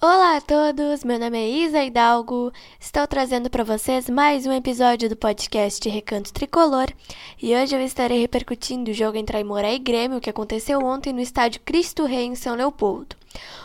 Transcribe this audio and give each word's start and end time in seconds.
Olá 0.00 0.36
a 0.36 0.40
todos, 0.40 1.02
meu 1.02 1.18
nome 1.18 1.36
é 1.36 1.48
Isa 1.48 1.82
Hidalgo. 1.82 2.52
Estou 2.78 3.04
trazendo 3.08 3.50
para 3.50 3.64
vocês 3.64 4.08
mais 4.08 4.46
um 4.46 4.52
episódio 4.52 5.08
do 5.08 5.16
podcast 5.16 5.88
Recanto 5.88 6.32
Tricolor 6.32 6.86
e 7.42 7.52
hoje 7.52 7.74
eu 7.74 7.80
estarei 7.80 8.20
repercutindo 8.20 8.92
o 8.92 8.94
jogo 8.94 9.18
entre 9.18 9.38
Aimoré 9.38 9.74
e 9.74 9.78
Grêmio 9.80 10.20
que 10.20 10.30
aconteceu 10.30 10.78
ontem 10.84 11.12
no 11.12 11.18
estádio 11.18 11.60
Cristo 11.64 12.04
Rei 12.04 12.26
em 12.26 12.36
São 12.36 12.54
Leopoldo. 12.54 13.17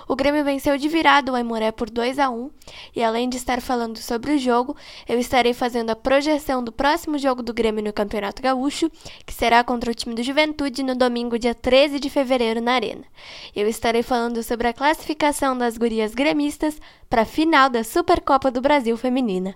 O 0.07 0.15
Grêmio 0.15 0.43
venceu 0.43 0.77
de 0.77 0.87
virada 0.87 1.31
o 1.31 1.35
Aimoré 1.35 1.71
por 1.71 1.89
2 1.89 2.19
a 2.19 2.29
1 2.29 2.49
e 2.95 3.03
além 3.03 3.29
de 3.29 3.37
estar 3.37 3.61
falando 3.61 3.97
sobre 3.97 4.33
o 4.33 4.37
jogo, 4.37 4.75
eu 5.07 5.19
estarei 5.19 5.53
fazendo 5.53 5.89
a 5.89 5.95
projeção 5.95 6.63
do 6.63 6.71
próximo 6.71 7.17
jogo 7.17 7.41
do 7.41 7.53
Grêmio 7.53 7.83
no 7.83 7.93
Campeonato 7.93 8.41
Gaúcho, 8.41 8.91
que 9.25 9.33
será 9.33 9.63
contra 9.63 9.91
o 9.91 9.95
time 9.95 10.15
do 10.15 10.23
Juventude 10.23 10.83
no 10.83 10.95
domingo, 10.95 11.39
dia 11.39 11.55
13 11.55 11.99
de 11.99 12.09
fevereiro, 12.09 12.61
na 12.61 12.73
Arena. 12.73 13.03
Eu 13.55 13.67
estarei 13.67 14.03
falando 14.03 14.43
sobre 14.43 14.67
a 14.67 14.73
classificação 14.73 15.57
das 15.57 15.77
gurias 15.77 16.13
gremistas 16.13 16.79
para 17.09 17.23
a 17.23 17.25
final 17.25 17.69
da 17.69 17.83
Supercopa 17.83 18.51
do 18.51 18.61
Brasil 18.61 18.97
Feminina. 18.97 19.55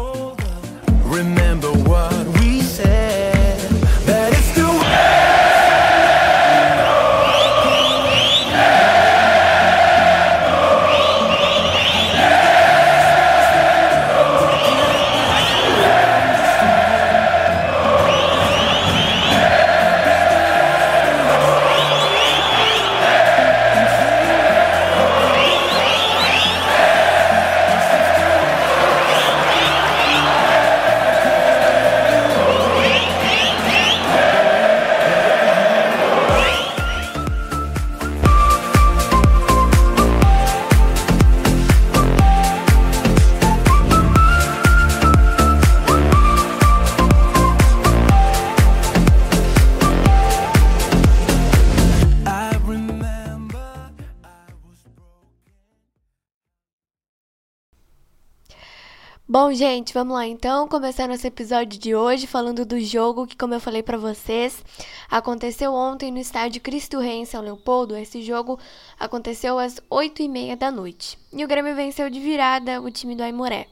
Bom, 59.51 59.55
gente, 59.55 59.93
vamos 59.93 60.13
lá 60.13 60.25
então, 60.25 60.65
começar 60.65 61.09
nosso 61.09 61.27
episódio 61.27 61.77
de 61.77 61.93
hoje 61.93 62.25
falando 62.25 62.65
do 62.65 62.79
jogo 62.79 63.27
que, 63.27 63.35
como 63.35 63.53
eu 63.53 63.59
falei 63.59 63.83
para 63.83 63.97
vocês, 63.97 64.63
aconteceu 65.09 65.73
ontem 65.73 66.09
no 66.09 66.19
estádio 66.19 66.61
Cristo 66.61 66.99
Rei 66.99 67.17
em 67.17 67.25
São 67.25 67.41
Leopoldo. 67.41 67.97
Esse 67.97 68.21
jogo 68.21 68.57
aconteceu 68.97 69.59
às 69.59 69.81
8 69.89 70.21
e 70.21 70.29
meia 70.29 70.55
da 70.55 70.71
noite. 70.71 71.19
E 71.33 71.43
o 71.43 71.47
Grêmio 71.49 71.75
venceu 71.75 72.09
de 72.09 72.17
virada 72.17 72.79
o 72.79 72.89
time 72.89 73.13
do 73.13 73.23
Aimoré. 73.23 73.67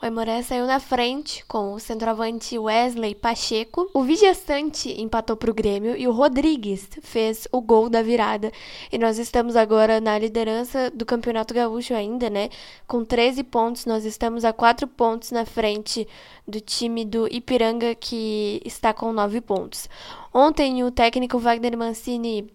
O 0.00 0.04
Aimoré 0.04 0.42
saiu 0.42 0.66
na 0.66 0.78
frente 0.78 1.42
com 1.46 1.72
o 1.72 1.80
centroavante 1.80 2.58
Wesley 2.58 3.14
Pacheco. 3.14 3.88
O 3.94 4.02
Vidiastante 4.02 4.90
empatou 5.00 5.38
para 5.38 5.50
o 5.50 5.54
Grêmio 5.54 5.96
e 5.96 6.06
o 6.06 6.12
Rodrigues 6.12 6.86
fez 7.00 7.48
o 7.50 7.62
gol 7.62 7.88
da 7.88 8.02
virada. 8.02 8.52
E 8.92 8.98
nós 8.98 9.18
estamos 9.18 9.56
agora 9.56 9.98
na 9.98 10.18
liderança 10.18 10.90
do 10.90 11.06
Campeonato 11.06 11.54
Gaúcho 11.54 11.94
ainda, 11.94 12.28
né? 12.28 12.50
Com 12.86 13.06
13 13.06 13.42
pontos, 13.44 13.86
nós 13.86 14.04
estamos 14.04 14.44
a 14.44 14.52
4 14.52 14.86
pontos 14.86 15.30
na 15.30 15.46
frente 15.46 16.06
do 16.46 16.60
time 16.60 17.02
do 17.02 17.26
Ipiranga 17.32 17.94
que 17.94 18.60
está 18.66 18.92
com 18.92 19.10
9 19.12 19.40
pontos. 19.40 19.88
Ontem 20.32 20.84
o 20.84 20.90
técnico 20.90 21.38
Wagner 21.38 21.76
Mancini 21.76 22.54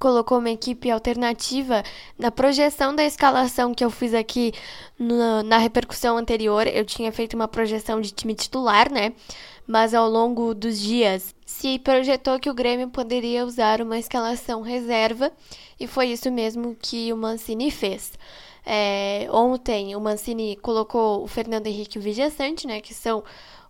colocou 0.00 0.38
uma 0.38 0.50
equipe 0.50 0.90
alternativa 0.90 1.84
na 2.18 2.30
projeção 2.30 2.96
da 2.96 3.04
escalação 3.04 3.74
que 3.74 3.84
eu 3.84 3.90
fiz 3.90 4.14
aqui 4.14 4.52
no, 4.98 5.42
na 5.42 5.58
repercussão 5.58 6.16
anterior. 6.16 6.66
Eu 6.66 6.86
tinha 6.86 7.12
feito 7.12 7.34
uma 7.34 7.46
projeção 7.46 8.00
de 8.00 8.10
time 8.10 8.34
titular, 8.34 8.90
né? 8.90 9.12
Mas 9.66 9.92
ao 9.92 10.08
longo 10.08 10.54
dos 10.54 10.80
dias 10.80 11.34
se 11.44 11.78
projetou 11.78 12.40
que 12.40 12.48
o 12.48 12.54
Grêmio 12.54 12.88
poderia 12.88 13.44
usar 13.44 13.82
uma 13.82 13.98
escalação 13.98 14.62
reserva 14.62 15.30
e 15.78 15.86
foi 15.86 16.06
isso 16.06 16.30
mesmo 16.30 16.74
que 16.80 17.12
o 17.12 17.16
Mancini 17.16 17.70
fez. 17.70 18.12
É, 18.64 19.28
ontem 19.30 19.94
o 19.94 20.00
Mancini 20.00 20.56
colocou 20.56 21.22
o 21.22 21.26
Fernando 21.28 21.66
Henrique 21.66 21.98
e 21.98 22.00
o 22.00 22.02
Vijaçante, 22.02 22.66
né, 22.66 22.80
que 22.80 22.94
são 22.94 23.22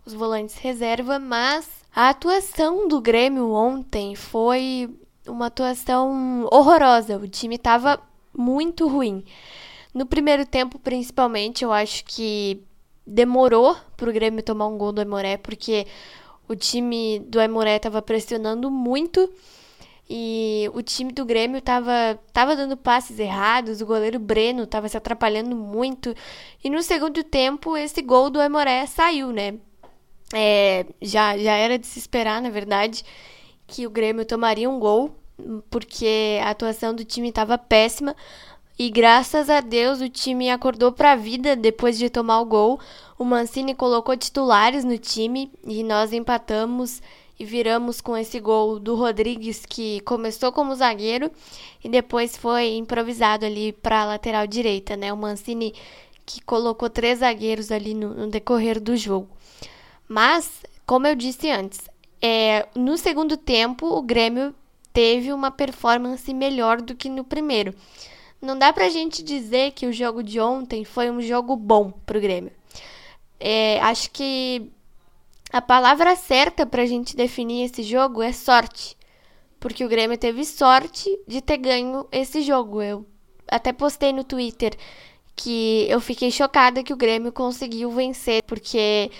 os 0.05 0.13
volantes 0.13 0.55
reserva, 0.55 1.19
mas 1.19 1.67
a 1.93 2.09
atuação 2.09 2.87
do 2.87 3.01
Grêmio 3.01 3.51
ontem 3.51 4.15
foi 4.15 4.89
uma 5.27 5.47
atuação 5.47 6.47
horrorosa. 6.51 7.17
O 7.17 7.27
time 7.27 7.55
estava 7.55 8.01
muito 8.35 8.87
ruim. 8.87 9.23
No 9.93 10.05
primeiro 10.05 10.45
tempo, 10.45 10.79
principalmente, 10.79 11.63
eu 11.63 11.71
acho 11.71 12.05
que 12.05 12.61
demorou 13.05 13.75
para 13.97 14.09
o 14.09 14.13
Grêmio 14.13 14.41
tomar 14.41 14.67
um 14.67 14.77
gol 14.77 14.91
do 14.91 15.01
Aimoré, 15.01 15.37
porque 15.37 15.85
o 16.47 16.55
time 16.55 17.19
do 17.19 17.39
Aimoré 17.39 17.75
estava 17.75 18.01
pressionando 18.01 18.71
muito 18.71 19.29
e 20.09 20.69
o 20.73 20.81
time 20.81 21.11
do 21.11 21.25
Grêmio 21.25 21.57
estava 21.57 22.19
tava 22.33 22.55
dando 22.55 22.75
passes 22.77 23.19
errados, 23.19 23.81
o 23.81 23.85
goleiro 23.85 24.19
Breno 24.19 24.63
estava 24.63 24.87
se 24.87 24.97
atrapalhando 24.97 25.55
muito. 25.55 26.15
E 26.63 26.69
no 26.69 26.81
segundo 26.81 27.23
tempo, 27.23 27.77
esse 27.77 28.01
gol 28.01 28.29
do 28.29 28.39
Aimoré 28.39 28.85
saiu, 28.85 29.31
né? 29.31 29.55
É, 30.33 30.85
já, 31.01 31.37
já 31.37 31.53
era 31.53 31.77
de 31.77 31.85
se 31.85 31.99
esperar, 31.99 32.41
na 32.41 32.49
verdade 32.49 33.03
que 33.71 33.87
o 33.87 33.89
Grêmio 33.89 34.25
tomaria 34.25 34.69
um 34.69 34.77
gol, 34.77 35.15
porque 35.69 36.39
a 36.43 36.49
atuação 36.49 36.93
do 36.93 37.05
time 37.05 37.29
estava 37.29 37.57
péssima. 37.57 38.13
E 38.77 38.89
graças 38.89 39.49
a 39.49 39.61
Deus 39.61 40.01
o 40.01 40.09
time 40.09 40.49
acordou 40.49 40.91
para 40.91 41.13
a 41.13 41.15
vida 41.15 41.55
depois 41.55 41.97
de 41.97 42.09
tomar 42.09 42.41
o 42.41 42.45
gol. 42.45 42.79
O 43.17 43.23
Mancini 43.23 43.73
colocou 43.73 44.17
titulares 44.17 44.83
no 44.83 44.97
time 44.97 45.49
e 45.65 45.83
nós 45.83 46.11
empatamos 46.11 47.01
e 47.39 47.45
viramos 47.45 48.01
com 48.01 48.17
esse 48.17 48.39
gol 48.39 48.77
do 48.77 48.95
Rodrigues 48.95 49.65
que 49.65 50.01
começou 50.01 50.51
como 50.51 50.75
zagueiro 50.75 51.31
e 51.83 51.87
depois 51.87 52.35
foi 52.35 52.75
improvisado 52.75 53.45
ali 53.45 53.71
para 53.71 54.01
a 54.01 54.05
lateral 54.05 54.45
direita, 54.45 54.97
né? 54.97 55.13
O 55.13 55.17
Mancini 55.17 55.73
que 56.25 56.41
colocou 56.41 56.89
três 56.89 57.19
zagueiros 57.19 57.71
ali 57.71 57.93
no, 57.93 58.13
no 58.13 58.27
decorrer 58.27 58.81
do 58.81 58.97
jogo. 58.97 59.29
Mas, 60.07 60.61
como 60.85 61.07
eu 61.07 61.15
disse 61.15 61.49
antes, 61.49 61.79
é, 62.21 62.67
no 62.75 62.97
segundo 62.97 63.35
tempo, 63.35 63.87
o 63.87 64.01
Grêmio 64.01 64.53
teve 64.93 65.33
uma 65.33 65.49
performance 65.49 66.33
melhor 66.33 66.81
do 66.81 66.95
que 66.95 67.09
no 67.09 67.23
primeiro. 67.23 67.73
Não 68.41 68.57
dá 68.57 68.71
pra 68.73 68.89
gente 68.89 69.23
dizer 69.23 69.71
que 69.71 69.85
o 69.85 69.93
jogo 69.93 70.23
de 70.23 70.39
ontem 70.39 70.83
foi 70.83 71.09
um 71.09 71.21
jogo 71.21 71.55
bom 71.55 71.91
pro 72.05 72.19
Grêmio. 72.19 72.51
É, 73.39 73.79
acho 73.81 74.11
que 74.11 74.69
a 75.51 75.61
palavra 75.61 76.15
certa 76.15 76.65
pra 76.65 76.85
gente 76.85 77.15
definir 77.15 77.65
esse 77.65 77.83
jogo 77.83 78.21
é 78.21 78.31
sorte. 78.31 78.97
Porque 79.59 79.85
o 79.85 79.89
Grêmio 79.89 80.17
teve 80.17 80.43
sorte 80.43 81.19
de 81.27 81.41
ter 81.41 81.57
ganho 81.57 82.07
esse 82.11 82.41
jogo. 82.41 82.81
Eu 82.81 83.05
até 83.47 83.71
postei 83.71 84.11
no 84.11 84.23
Twitter 84.23 84.75
que 85.35 85.85
eu 85.89 85.99
fiquei 85.99 86.31
chocada 86.31 86.83
que 86.83 86.93
o 86.93 86.97
Grêmio 86.97 87.31
conseguiu 87.31 87.91
vencer, 87.91 88.43
porque 88.43 89.11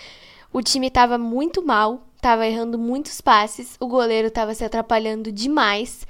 o 0.53 0.61
time 0.61 0.87
estava 0.87 1.17
muito 1.17 1.65
mal, 1.65 2.07
estava 2.21 2.45
errando 2.45 2.77
muitos 2.77 3.19
passes, 3.19 3.75
o 3.79 3.87
goleiro 3.87 4.27
estava 4.27 4.53
se 4.53 4.63
atrapalhando 4.63 5.31
demais. 5.31 6.05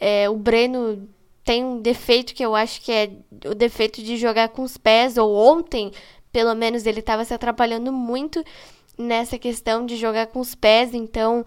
É, 0.00 0.30
o 0.30 0.36
Breno 0.36 1.08
tem 1.44 1.64
um 1.64 1.80
defeito 1.80 2.32
que 2.32 2.44
eu 2.44 2.54
acho 2.54 2.80
que 2.80 2.92
é 2.92 3.10
o 3.44 3.54
defeito 3.54 4.00
de 4.00 4.16
jogar 4.16 4.50
com 4.50 4.62
os 4.62 4.76
pés, 4.76 5.18
ou 5.18 5.34
ontem, 5.34 5.90
pelo 6.30 6.54
menos, 6.54 6.86
ele 6.86 7.00
estava 7.00 7.24
se 7.24 7.34
atrapalhando 7.34 7.92
muito 7.92 8.44
nessa 8.96 9.36
questão 9.36 9.84
de 9.84 9.96
jogar 9.96 10.28
com 10.28 10.38
os 10.38 10.54
pés, 10.54 10.94
então 10.94 11.44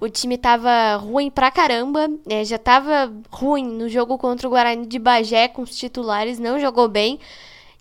o 0.00 0.08
time 0.08 0.38
tava 0.38 0.94
ruim 0.94 1.28
pra 1.28 1.50
caramba, 1.50 2.08
é, 2.28 2.44
já 2.44 2.58
tava 2.58 3.12
ruim 3.28 3.66
no 3.66 3.88
jogo 3.88 4.16
contra 4.18 4.46
o 4.46 4.50
Guarani 4.50 4.86
de 4.86 5.00
Bagé 5.00 5.48
com 5.48 5.62
os 5.62 5.76
titulares, 5.76 6.38
não 6.38 6.60
jogou 6.60 6.86
bem. 6.86 7.18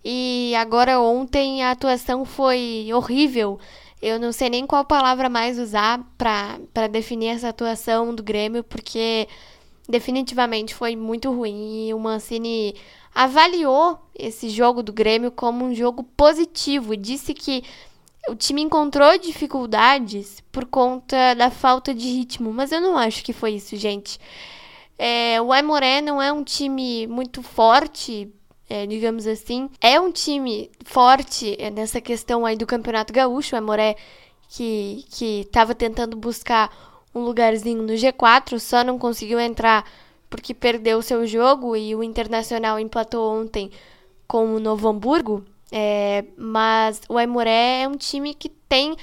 E 0.04 0.54
agora 0.56 1.00
ontem 1.00 1.62
a 1.62 1.72
atuação 1.72 2.24
foi 2.26 2.90
horrível. 2.94 3.60
Eu 4.02 4.20
não 4.20 4.32
sei 4.32 4.50
nem 4.50 4.68
qual 4.68 4.86
palavra 4.86 5.28
mais 5.30 5.58
usar 5.58 6.00
para 6.18 6.88
definir 6.88 7.30
essa 7.30 7.50
atuação 7.50 8.14
do 8.14 8.22
Grêmio, 8.22 8.64
porque 8.64 9.28
definitivamente 9.90 10.76
foi 10.76 10.96
muito 10.96 11.32
ruim. 11.32 11.88
E 11.88 11.94
o 11.94 12.00
Mancini 12.00 12.76
avaliou 13.14 14.00
esse 14.14 14.50
jogo 14.50 14.84
do 14.84 14.94
Grêmio 14.94 15.32
como 15.32 15.66
um 15.66 15.74
jogo 15.74 16.04
positivo 16.04 16.96
disse 16.96 17.34
que 17.34 17.64
o 18.30 18.36
time 18.36 18.62
encontrou 18.62 19.18
dificuldades 19.18 20.44
por 20.52 20.66
conta 20.66 21.34
da 21.34 21.50
falta 21.50 21.94
de 21.94 22.08
ritmo, 22.08 22.54
mas 22.54 22.72
eu 22.72 22.82
não 22.82 22.98
acho 22.98 23.24
que 23.24 23.34
foi 23.34 23.54
isso, 23.54 23.76
gente. 23.76 24.20
É, 25.00 25.42
o 25.42 25.52
Aimoré 25.52 26.02
não 26.02 26.22
é 26.22 26.32
um 26.32 26.44
time 26.44 27.08
muito 27.08 27.42
forte, 27.42 28.32
é, 28.70 28.86
digamos 28.86 29.26
assim. 29.28 29.70
É 29.82 30.00
um 30.00 30.12
time 30.12 30.70
forte 30.86 31.56
é, 31.60 31.70
nessa 31.70 32.02
questão 32.02 32.46
aí 32.46 32.56
do 32.56 32.66
Campeonato 32.66 33.14
Gaúcho, 33.14 33.56
o 33.56 33.58
Aimoré 33.58 33.96
que 34.50 35.06
que 35.10 35.42
estava 35.42 35.76
tentando 35.76 36.16
buscar 36.16 36.72
um 37.14 37.22
lugarzinho 37.22 37.82
no 37.82 37.94
G4, 37.94 38.60
só 38.60 38.84
não 38.84 39.00
conseguiu 39.00 39.40
entrar 39.40 39.86
porque 40.30 40.54
perdeu 40.54 41.00
o 41.00 41.04
seu 41.04 41.26
jogo 41.26 41.76
e 41.76 41.96
o 41.96 42.04
Internacional 42.04 42.80
empatou 42.80 43.42
ontem 43.42 43.72
com 44.28 44.56
o 44.56 44.60
Novo 44.60 44.88
Hamburgo. 44.88 45.44
É, 45.72 46.24
mas 46.38 47.02
o 47.10 47.18
Aimoré 47.18 47.82
é 47.82 47.88
um 47.88 47.98
time 47.98 48.34
que 48.34 48.50
tem 48.50 48.96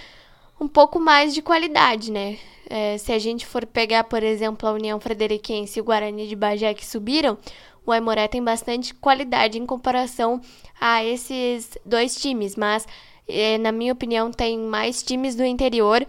um 0.61 0.69
pouco 0.69 1.01
mais 1.01 1.35
de 1.35 1.43
qualidade, 1.43 2.11
né? 2.11 2.39
É, 2.69 2.97
se 2.97 3.13
a 3.13 3.19
gente 3.19 3.45
for 3.45 3.67
pegar, 3.67 4.05
por 4.05 4.23
exemplo, 4.23 4.69
a 4.69 4.73
União 4.73 4.99
Frederiquense 4.99 5.79
e 5.79 5.83
o 5.83 5.85
Guarani 5.85 6.27
de 6.27 6.35
Bagé 6.35 6.73
que 6.73 6.87
subiram, 6.87 7.37
o 7.87 7.93
Aimoré 7.93 8.29
tem 8.29 8.43
bastante 8.43 8.95
qualidade 8.95 9.59
em 9.59 9.67
comparação 9.67 10.41
a 10.81 11.05
esses 11.05 11.77
dois 11.85 12.15
times, 12.17 12.57
mas 12.57 12.87
é, 13.29 13.59
na 13.59 13.73
minha 13.73 13.93
opinião 13.93 14.31
tem 14.31 14.59
mais 14.59 15.03
times 15.03 15.35
do 15.35 15.45
interior 15.45 16.07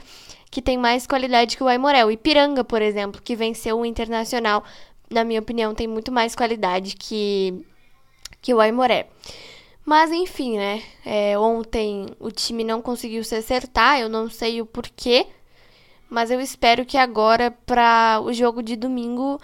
que 0.50 0.62
tem 0.62 0.78
mais 0.78 1.06
qualidade 1.06 1.58
que 1.58 1.64
o 1.64 1.68
Aimoré. 1.68 2.06
O 2.06 2.12
Ipiranga, 2.12 2.64
por 2.64 2.82
exemplo, 2.82 3.22
que 3.22 3.36
venceu 3.36 3.78
o 3.78 3.86
Internacional, 3.86 4.64
na 5.10 5.24
minha 5.24 5.42
opinião, 5.42 5.76
tem 5.76 5.86
muito 5.86 6.12
mais 6.14 6.34
qualidade 6.34 6.96
que, 6.96 7.66
que 8.42 8.54
o 8.54 8.62
Aimoré. 8.62 9.08
Mas 9.86 10.12
enfim, 10.12 10.58
né? 10.58 10.82
É, 11.06 11.38
ontem 11.38 12.08
o 12.20 12.32
time 12.32 12.64
não 12.64 12.82
conseguiu 12.82 13.24
se 13.24 13.36
acertar, 13.36 14.00
eu 14.00 14.10
não 14.10 14.30
sei 14.30 14.62
o 14.62 14.66
porquê, 14.66 15.28
mas 16.10 16.32
eu 16.32 16.40
espero 16.40 16.86
que 16.86 16.98
agora, 16.98 17.52
para 17.52 18.20
o 18.24 18.34
jogo 18.34 18.64
de 18.64 18.76
domingo, 18.76 19.40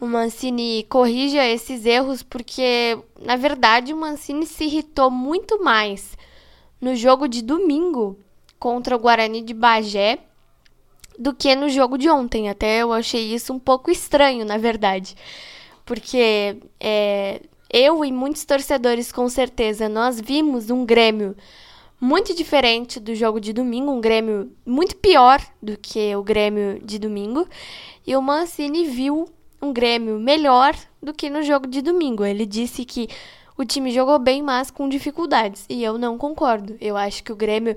o 0.00 0.06
Mancini 0.06 0.86
corrija 0.88 1.44
esses 1.44 1.84
erros, 1.84 2.22
porque 2.22 2.98
na 3.20 3.36
verdade 3.36 3.92
o 3.92 3.96
Mancini 3.96 4.46
se 4.46 4.64
irritou 4.64 5.10
muito 5.10 5.62
mais 5.62 6.16
no 6.80 6.96
jogo 6.96 7.28
de 7.28 7.42
domingo 7.42 8.18
contra 8.58 8.96
o 8.96 8.98
Guarani 8.98 9.42
de 9.42 9.52
Bagé 9.52 10.18
do 11.18 11.34
que 11.34 11.54
no 11.54 11.68
jogo 11.68 11.98
de 11.98 12.08
ontem. 12.08 12.48
Até 12.48 12.78
eu 12.78 12.94
achei 12.94 13.34
isso 13.34 13.52
um 13.52 13.58
pouco 13.58 13.90
estranho, 13.90 14.44
na 14.44 14.56
verdade, 14.56 15.14
porque 15.84 16.56
é, 16.80 17.42
eu 17.70 18.02
e 18.02 18.10
muitos 18.10 18.44
torcedores, 18.46 19.12
com 19.12 19.28
certeza, 19.28 19.86
nós 19.86 20.18
vimos 20.18 20.70
um 20.70 20.86
Grêmio 20.86 21.36
muito 22.00 22.34
diferente 22.34 22.98
do 22.98 23.14
jogo 23.14 23.38
de 23.38 23.52
domingo, 23.52 23.92
um 23.92 24.00
Grêmio 24.00 24.50
muito 24.64 24.96
pior 24.96 25.40
do 25.62 25.76
que 25.76 26.16
o 26.16 26.22
Grêmio 26.22 26.80
de 26.82 26.98
domingo. 26.98 27.46
E 28.06 28.16
o 28.16 28.22
Mancini 28.22 28.86
viu 28.86 29.28
um 29.60 29.72
Grêmio 29.72 30.18
melhor 30.18 30.74
do 31.02 31.12
que 31.12 31.28
no 31.28 31.42
jogo 31.42 31.66
de 31.66 31.82
domingo. 31.82 32.24
Ele 32.24 32.46
disse 32.46 32.84
que 32.84 33.08
o 33.56 33.64
time 33.64 33.90
jogou 33.90 34.18
bem, 34.18 34.42
mas 34.42 34.70
com 34.70 34.88
dificuldades. 34.88 35.66
E 35.68 35.82
eu 35.82 35.98
não 35.98 36.16
concordo. 36.16 36.76
Eu 36.80 36.96
acho 36.96 37.22
que 37.22 37.32
o 37.32 37.36
Grêmio 37.36 37.76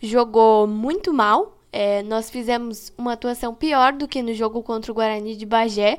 jogou 0.00 0.66
muito 0.66 1.12
mal. 1.12 1.58
É, 1.72 2.02
nós 2.02 2.30
fizemos 2.30 2.92
uma 2.96 3.12
atuação 3.12 3.54
pior 3.54 3.92
do 3.92 4.08
que 4.08 4.22
no 4.22 4.34
jogo 4.34 4.62
contra 4.62 4.90
o 4.90 4.94
Guarani 4.94 5.36
de 5.36 5.46
Bagé. 5.46 5.98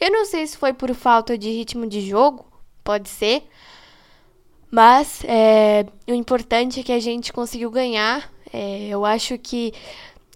Eu 0.00 0.10
não 0.10 0.24
sei 0.24 0.46
se 0.46 0.56
foi 0.56 0.72
por 0.72 0.92
falta 0.94 1.38
de 1.38 1.50
ritmo 1.50 1.86
de 1.86 2.00
jogo 2.00 2.44
pode 2.86 3.08
ser. 3.08 3.42
Mas 4.70 5.22
é, 5.24 5.84
o 6.08 6.14
importante 6.14 6.80
é 6.80 6.82
que 6.82 6.92
a 6.92 7.00
gente 7.00 7.32
conseguiu 7.32 7.70
ganhar. 7.70 8.32
É, 8.52 8.86
eu 8.88 9.04
acho 9.04 9.36
que 9.36 9.74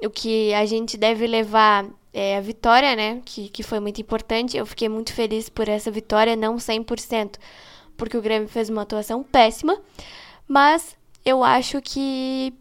o 0.03 0.11
que 0.11 0.53
a 0.53 0.67
gente 0.67 0.97
deve 0.97 1.27
levar 1.27 1.87
é 2.13 2.37
a 2.37 2.41
vitória, 2.41 2.95
né? 2.97 3.23
Que, 3.25 3.49
que 3.49 3.63
foi 3.63 3.81
muito 3.81 4.01
importante. 4.01 4.57
Eu 4.57 4.67
fiquei 4.67 4.89
muito 4.89 5.13
feliz 5.13 5.49
por 5.49 5.69
essa 5.69 5.91
vitória, 5.91 6.37
não 6.37 6.57
100%, 6.57 7.37
porque 7.97 8.17
o 8.17 8.23
Grêmio 8.23 8.49
fez 8.49 8.69
uma 8.69 8.83
atuação 8.83 9.23
péssima. 9.23 9.81
Mas 10.47 10.97
eu 11.25 11.45
acho 11.45 11.81
que 11.81 12.53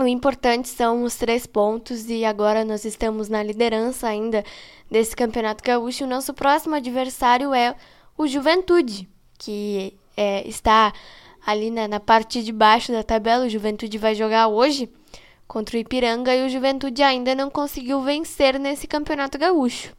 o 0.00 0.06
importante 0.06 0.68
são 0.68 1.02
os 1.02 1.16
três 1.16 1.46
pontos 1.46 2.08
e 2.08 2.24
agora 2.24 2.64
nós 2.64 2.84
estamos 2.84 3.28
na 3.28 3.42
liderança 3.42 4.08
ainda 4.08 4.44
desse 4.90 5.14
campeonato 5.14 5.62
gaúcho. 5.64 6.04
O 6.04 6.08
nosso 6.08 6.32
próximo 6.32 6.74
adversário 6.74 7.52
é 7.52 7.74
o 8.16 8.26
Juventude, 8.26 9.08
que 9.38 9.96
é, 10.16 10.46
está 10.48 10.92
ali 11.44 11.70
na, 11.70 11.88
na 11.88 12.00
parte 12.00 12.42
de 12.42 12.52
baixo 12.52 12.92
da 12.92 13.02
tabela. 13.02 13.46
O 13.46 13.48
Juventude 13.48 13.98
vai 13.98 14.14
jogar 14.14 14.48
hoje 14.48 14.88
contra 15.52 15.76
o 15.76 15.80
Ipiranga 15.80 16.34
e 16.34 16.46
o 16.46 16.48
Juventude 16.48 17.02
ainda 17.02 17.34
não 17.34 17.50
conseguiu 17.50 18.00
vencer 18.00 18.58
nesse 18.58 18.86
campeonato 18.86 19.38
gaúcho. 19.38 19.92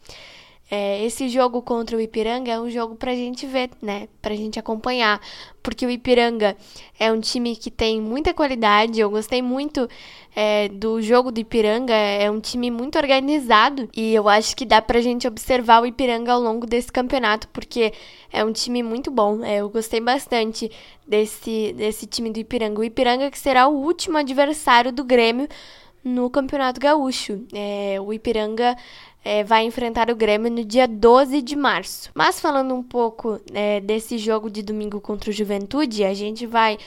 É, 0.75 1.05
esse 1.05 1.29
jogo 1.29 1.61
contra 1.61 1.95
o 1.95 2.01
Ipiranga 2.01 2.51
é 2.51 2.59
um 2.59 2.67
jogo 2.67 2.95
pra 2.95 3.13
gente 3.13 3.45
ver, 3.45 3.69
né? 3.79 4.07
Pra 4.19 4.33
gente 4.33 4.57
acompanhar. 4.57 5.21
Porque 5.61 5.85
o 5.85 5.89
Ipiranga 5.91 6.57
é 6.99 7.11
um 7.11 7.19
time 7.19 7.55
que 7.55 7.69
tem 7.69 8.01
muita 8.01 8.33
qualidade. 8.33 8.99
Eu 8.99 9.11
gostei 9.11 9.39
muito 9.39 9.87
é, 10.35 10.67
do 10.69 10.99
jogo 10.99 11.31
do 11.31 11.39
Ipiranga. 11.39 11.93
É 11.93 12.31
um 12.31 12.39
time 12.39 12.71
muito 12.71 12.97
organizado. 12.97 13.87
E 13.95 14.15
eu 14.15 14.27
acho 14.27 14.55
que 14.55 14.65
dá 14.65 14.81
pra 14.81 14.99
gente 14.99 15.27
observar 15.27 15.79
o 15.79 15.85
Ipiranga 15.85 16.33
ao 16.33 16.41
longo 16.41 16.65
desse 16.65 16.91
campeonato. 16.91 17.47
Porque 17.49 17.93
é 18.31 18.43
um 18.43 18.51
time 18.51 18.81
muito 18.81 19.11
bom. 19.11 19.45
É, 19.45 19.57
eu 19.57 19.69
gostei 19.69 20.01
bastante 20.01 20.71
desse, 21.07 21.71
desse 21.77 22.07
time 22.07 22.31
do 22.31 22.39
Ipiranga. 22.39 22.81
O 22.81 22.83
Ipiranga 22.83 23.29
que 23.29 23.37
será 23.37 23.67
o 23.67 23.75
último 23.75 24.17
adversário 24.17 24.91
do 24.91 25.03
Grêmio 25.03 25.47
no 26.03 26.29
Campeonato 26.31 26.79
Gaúcho. 26.79 27.45
É, 27.53 27.97
o 28.01 28.11
Ipiranga 28.11 28.75
é, 29.23 29.43
vai 29.43 29.65
enfrentar 29.65 30.09
o 30.09 30.15
Grêmio 30.15 30.51
no 30.51 30.63
dia 30.63 30.87
12 30.87 31.41
de 31.41 31.55
março. 31.55 32.09
Mas 32.13 32.39
falando 32.39 32.73
um 32.73 32.83
pouco 32.83 33.39
é, 33.53 33.79
desse 33.79 34.17
jogo 34.17 34.49
de 34.49 34.61
domingo 34.61 34.99
contra 34.99 35.29
o 35.29 35.33
Juventude, 35.33 36.03
a 36.03 36.13
gente 36.13 36.45
vai 36.45 36.77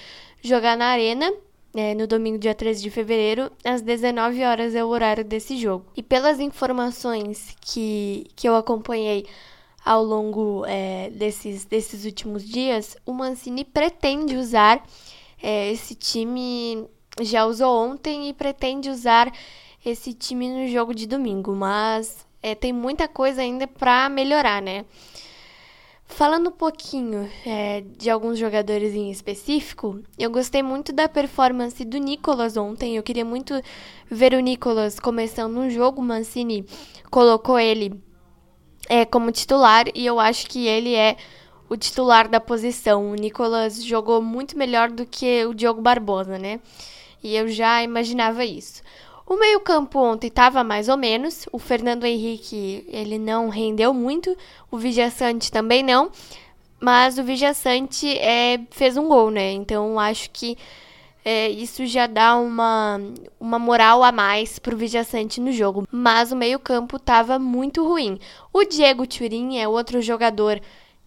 jogar 0.43 0.77
na 0.77 0.87
Arena. 0.87 1.33
É, 1.75 1.95
no 1.95 2.07
domingo, 2.07 2.39
dia 2.39 2.55
13 2.55 2.81
de 2.81 2.91
fevereiro, 2.91 3.53
às 3.63 3.83
19 3.83 4.43
horas 4.43 4.75
é 4.75 4.83
o 4.83 4.89
horário 4.89 5.23
desse 5.23 5.59
jogo. 5.59 5.85
E 5.95 6.03
pelas 6.03 6.41
informações 6.41 7.55
que, 7.61 8.27
que 8.35 8.49
eu 8.49 8.57
acompanhei 8.57 9.27
ao 9.85 10.03
longo 10.03 10.65
é, 10.67 11.11
desses, 11.11 11.67
desses 11.67 12.07
últimos 12.07 12.43
dias, 12.49 12.97
o 13.05 13.13
Mancini 13.13 13.63
pretende 13.63 14.37
usar 14.37 14.83
é, 15.43 15.71
esse 15.71 15.95
time, 15.95 16.87
já 17.21 17.45
usou 17.45 17.91
ontem 17.91 18.31
e 18.31 18.33
pretende 18.33 18.89
usar 18.89 19.31
esse 19.89 20.13
time 20.13 20.51
no 20.51 20.69
jogo 20.69 20.93
de 20.93 21.07
domingo, 21.07 21.55
mas 21.55 22.27
é, 22.43 22.55
tem 22.55 22.73
muita 22.73 23.07
coisa 23.07 23.41
ainda 23.41 23.67
para 23.67 24.09
melhorar, 24.09 24.61
né? 24.61 24.85
Falando 26.05 26.49
um 26.49 26.53
pouquinho 26.53 27.31
é, 27.45 27.83
de 27.97 28.11
alguns 28.11 28.39
jogadores 28.39 28.95
em 28.95 29.11
específico, 29.11 30.01
eu 30.19 30.31
gostei 30.31 30.63
muito 30.63 30.93
da 30.93 31.09
performance 31.09 31.85
do 31.85 31.99
Nicolas 31.99 32.57
ontem. 32.57 32.97
Eu 32.97 33.03
queria 33.03 33.25
muito 33.25 33.55
ver 34.11 34.35
o 34.35 34.41
Nicolas 34.41 35.01
começando 35.01 35.57
um 35.59 35.69
jogo. 35.69 36.01
Mancini 36.01 36.65
colocou 37.11 37.59
ele 37.59 38.01
é, 38.89 39.05
como 39.05 39.33
titular 39.33 39.87
e 39.95 40.07
eu 40.07 40.19
acho 40.21 40.49
que 40.49 40.67
ele 40.67 40.95
é 40.95 41.17
o 41.69 41.77
titular 41.77 42.29
da 42.29 42.41
posição. 42.41 43.11
O 43.11 43.15
Nicolas 43.15 43.85
jogou 43.85 44.23
muito 44.23 44.57
melhor 44.57 44.91
do 44.91 45.05
que 45.05 45.45
o 45.45 45.55
Diogo 45.55 45.83
Barbosa, 45.83 46.39
né? 46.39 46.61
E 47.23 47.35
eu 47.35 47.49
já 47.49 47.83
imaginava 47.83 48.45
isso. 48.45 48.83
O 49.27 49.37
meio-campo 49.37 49.99
ontem 49.99 50.29
estava 50.29 50.63
mais 50.63 50.89
ou 50.89 50.97
menos. 50.97 51.47
O 51.51 51.59
Fernando 51.59 52.05
Henrique, 52.05 52.87
ele 52.89 53.19
não 53.19 53.49
rendeu 53.49 53.93
muito. 53.93 54.37
O 54.71 54.79
Vijaçante 54.79 55.51
também 55.51 55.83
não. 55.83 56.13
Mas 56.81 57.19
o 57.19 57.25
Vijaçante 57.25 58.07
é, 58.19 58.61
fez 58.71 58.97
um 58.97 59.09
gol, 59.09 59.31
né? 59.33 59.51
Então 59.53 59.99
acho 59.99 60.31
que 60.31 60.57
é, 61.25 61.51
isso 61.51 61.85
já 61.87 62.07
dá 62.07 62.37
uma, 62.37 63.01
uma 63.41 63.59
moral 63.59 64.05
a 64.05 64.13
mais 64.13 64.61
pro 64.61 64.77
Vijaçante 64.77 65.41
no 65.41 65.51
jogo. 65.51 65.85
Mas 65.91 66.31
o 66.31 66.37
meio-campo 66.37 66.97
estava 66.97 67.37
muito 67.37 67.85
ruim. 67.85 68.21
O 68.53 68.63
Diego 68.63 69.09
Turin 69.09 69.59
é 69.59 69.67
outro 69.67 70.01
jogador 70.01 70.61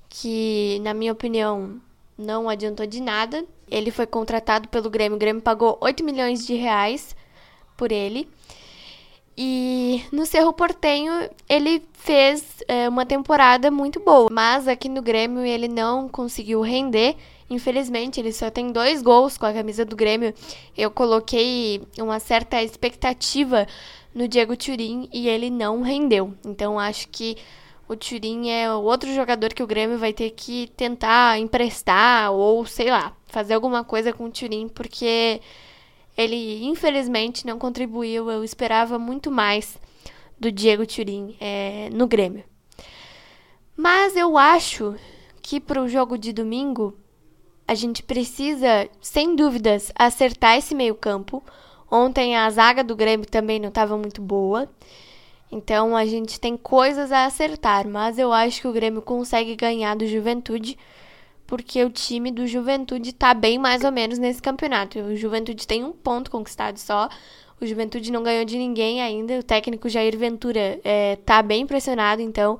que, 0.09 0.81
na 0.83 0.93
minha 0.93 1.13
opinião, 1.13 1.79
não 2.17 2.49
adiantou 2.49 2.85
de 2.85 3.01
nada. 3.01 3.45
Ele 3.71 3.91
foi 3.91 4.05
contratado 4.05 4.67
pelo 4.67 4.89
Grêmio. 4.89 5.15
O 5.15 5.19
Grêmio 5.19 5.41
pagou 5.41 5.77
8 5.79 6.03
milhões 6.03 6.45
de 6.45 6.55
reais 6.55 7.15
por 7.79 7.93
ele. 7.93 8.27
E 9.37 10.03
no 10.11 10.25
Cerro 10.25 10.51
Portenho 10.51 11.29
ele 11.47 11.81
fez 11.93 12.43
é, 12.67 12.89
uma 12.89 13.05
temporada 13.05 13.71
muito 13.71 14.01
boa, 14.01 14.27
mas 14.29 14.67
aqui 14.67 14.89
no 14.89 15.01
Grêmio 15.01 15.45
ele 15.45 15.69
não 15.69 16.09
conseguiu 16.09 16.59
render. 16.59 17.15
Infelizmente, 17.49 18.19
ele 18.19 18.33
só 18.33 18.51
tem 18.51 18.71
dois 18.73 19.01
gols 19.01 19.37
com 19.37 19.45
a 19.45 19.53
camisa 19.53 19.85
do 19.85 19.95
Grêmio. 19.95 20.33
Eu 20.77 20.91
coloquei 20.91 21.81
uma 21.97 22.19
certa 22.19 22.61
expectativa 22.61 23.65
no 24.13 24.27
Diego 24.27 24.57
Turin 24.57 25.07
e 25.11 25.29
ele 25.29 25.49
não 25.49 25.81
rendeu. 25.81 26.33
Então, 26.45 26.77
acho 26.77 27.07
que 27.07 27.37
o 27.87 27.95
Turin 27.95 28.49
é 28.49 28.71
outro 28.71 29.11
jogador 29.15 29.53
que 29.53 29.63
o 29.63 29.67
Grêmio 29.67 29.97
vai 29.97 30.11
ter 30.11 30.31
que 30.31 30.67
tentar 30.75 31.39
emprestar 31.39 32.31
ou, 32.33 32.65
sei 32.65 32.91
lá, 32.91 33.13
fazer 33.27 33.53
alguma 33.53 33.85
coisa 33.85 34.11
com 34.11 34.25
o 34.25 34.29
Turin, 34.29 34.67
porque 34.67 35.41
ele 36.19 36.65
infelizmente 36.65 37.47
não 37.47 37.57
contribuiu. 37.57 38.29
Eu 38.29 38.43
esperava 38.43 38.99
muito 38.99 39.31
mais 39.31 39.79
do 40.37 40.51
Diego 40.51 40.85
Turin 40.85 41.37
é, 41.39 41.89
no 41.93 42.07
Grêmio. 42.07 42.43
Mas 43.75 44.17
eu 44.17 44.37
acho 44.37 44.95
que 45.41 45.61
para 45.61 45.81
o 45.81 45.87
jogo 45.87 46.17
de 46.17 46.33
domingo 46.33 46.93
a 47.65 47.73
gente 47.73 48.03
precisa, 48.03 48.89
sem 48.99 49.33
dúvidas, 49.33 49.93
acertar 49.95 50.57
esse 50.57 50.75
meio-campo. 50.75 51.41
Ontem 51.89 52.35
a 52.35 52.49
zaga 52.49 52.83
do 52.83 52.97
Grêmio 52.97 53.25
também 53.25 53.57
não 53.57 53.69
estava 53.69 53.97
muito 53.97 54.21
boa. 54.21 54.67
Então 55.49 55.95
a 55.95 56.05
gente 56.05 56.37
tem 56.37 56.57
coisas 56.57 57.13
a 57.13 57.25
acertar, 57.25 57.87
mas 57.87 58.19
eu 58.19 58.33
acho 58.33 58.59
que 58.59 58.67
o 58.67 58.73
Grêmio 58.73 59.01
consegue 59.01 59.55
ganhar 59.55 59.95
do 59.95 60.05
Juventude, 60.05 60.77
porque 61.49 61.83
o 61.83 61.89
time 61.89 62.31
do 62.31 62.45
Juventude 62.45 63.11
tá 63.11 63.33
bem 63.33 63.57
mais 63.57 63.83
ou 63.83 63.91
menos 63.91 64.19
nesse 64.19 64.39
campeonato. 64.39 64.99
O 64.99 65.15
Juventude 65.15 65.65
tem 65.65 65.83
um 65.83 65.91
ponto 65.91 66.29
conquistado 66.29 66.77
só. 66.77 67.09
O 67.59 67.65
Juventude 67.65 68.11
não 68.11 68.21
ganhou 68.21 68.45
de 68.45 68.55
ninguém 68.55 69.01
ainda. 69.01 69.39
O 69.39 69.43
técnico 69.43 69.89
Jair 69.89 70.15
Ventura 70.15 70.79
é, 70.83 71.15
tá 71.25 71.41
bem 71.41 71.63
impressionado, 71.63 72.21
então 72.21 72.59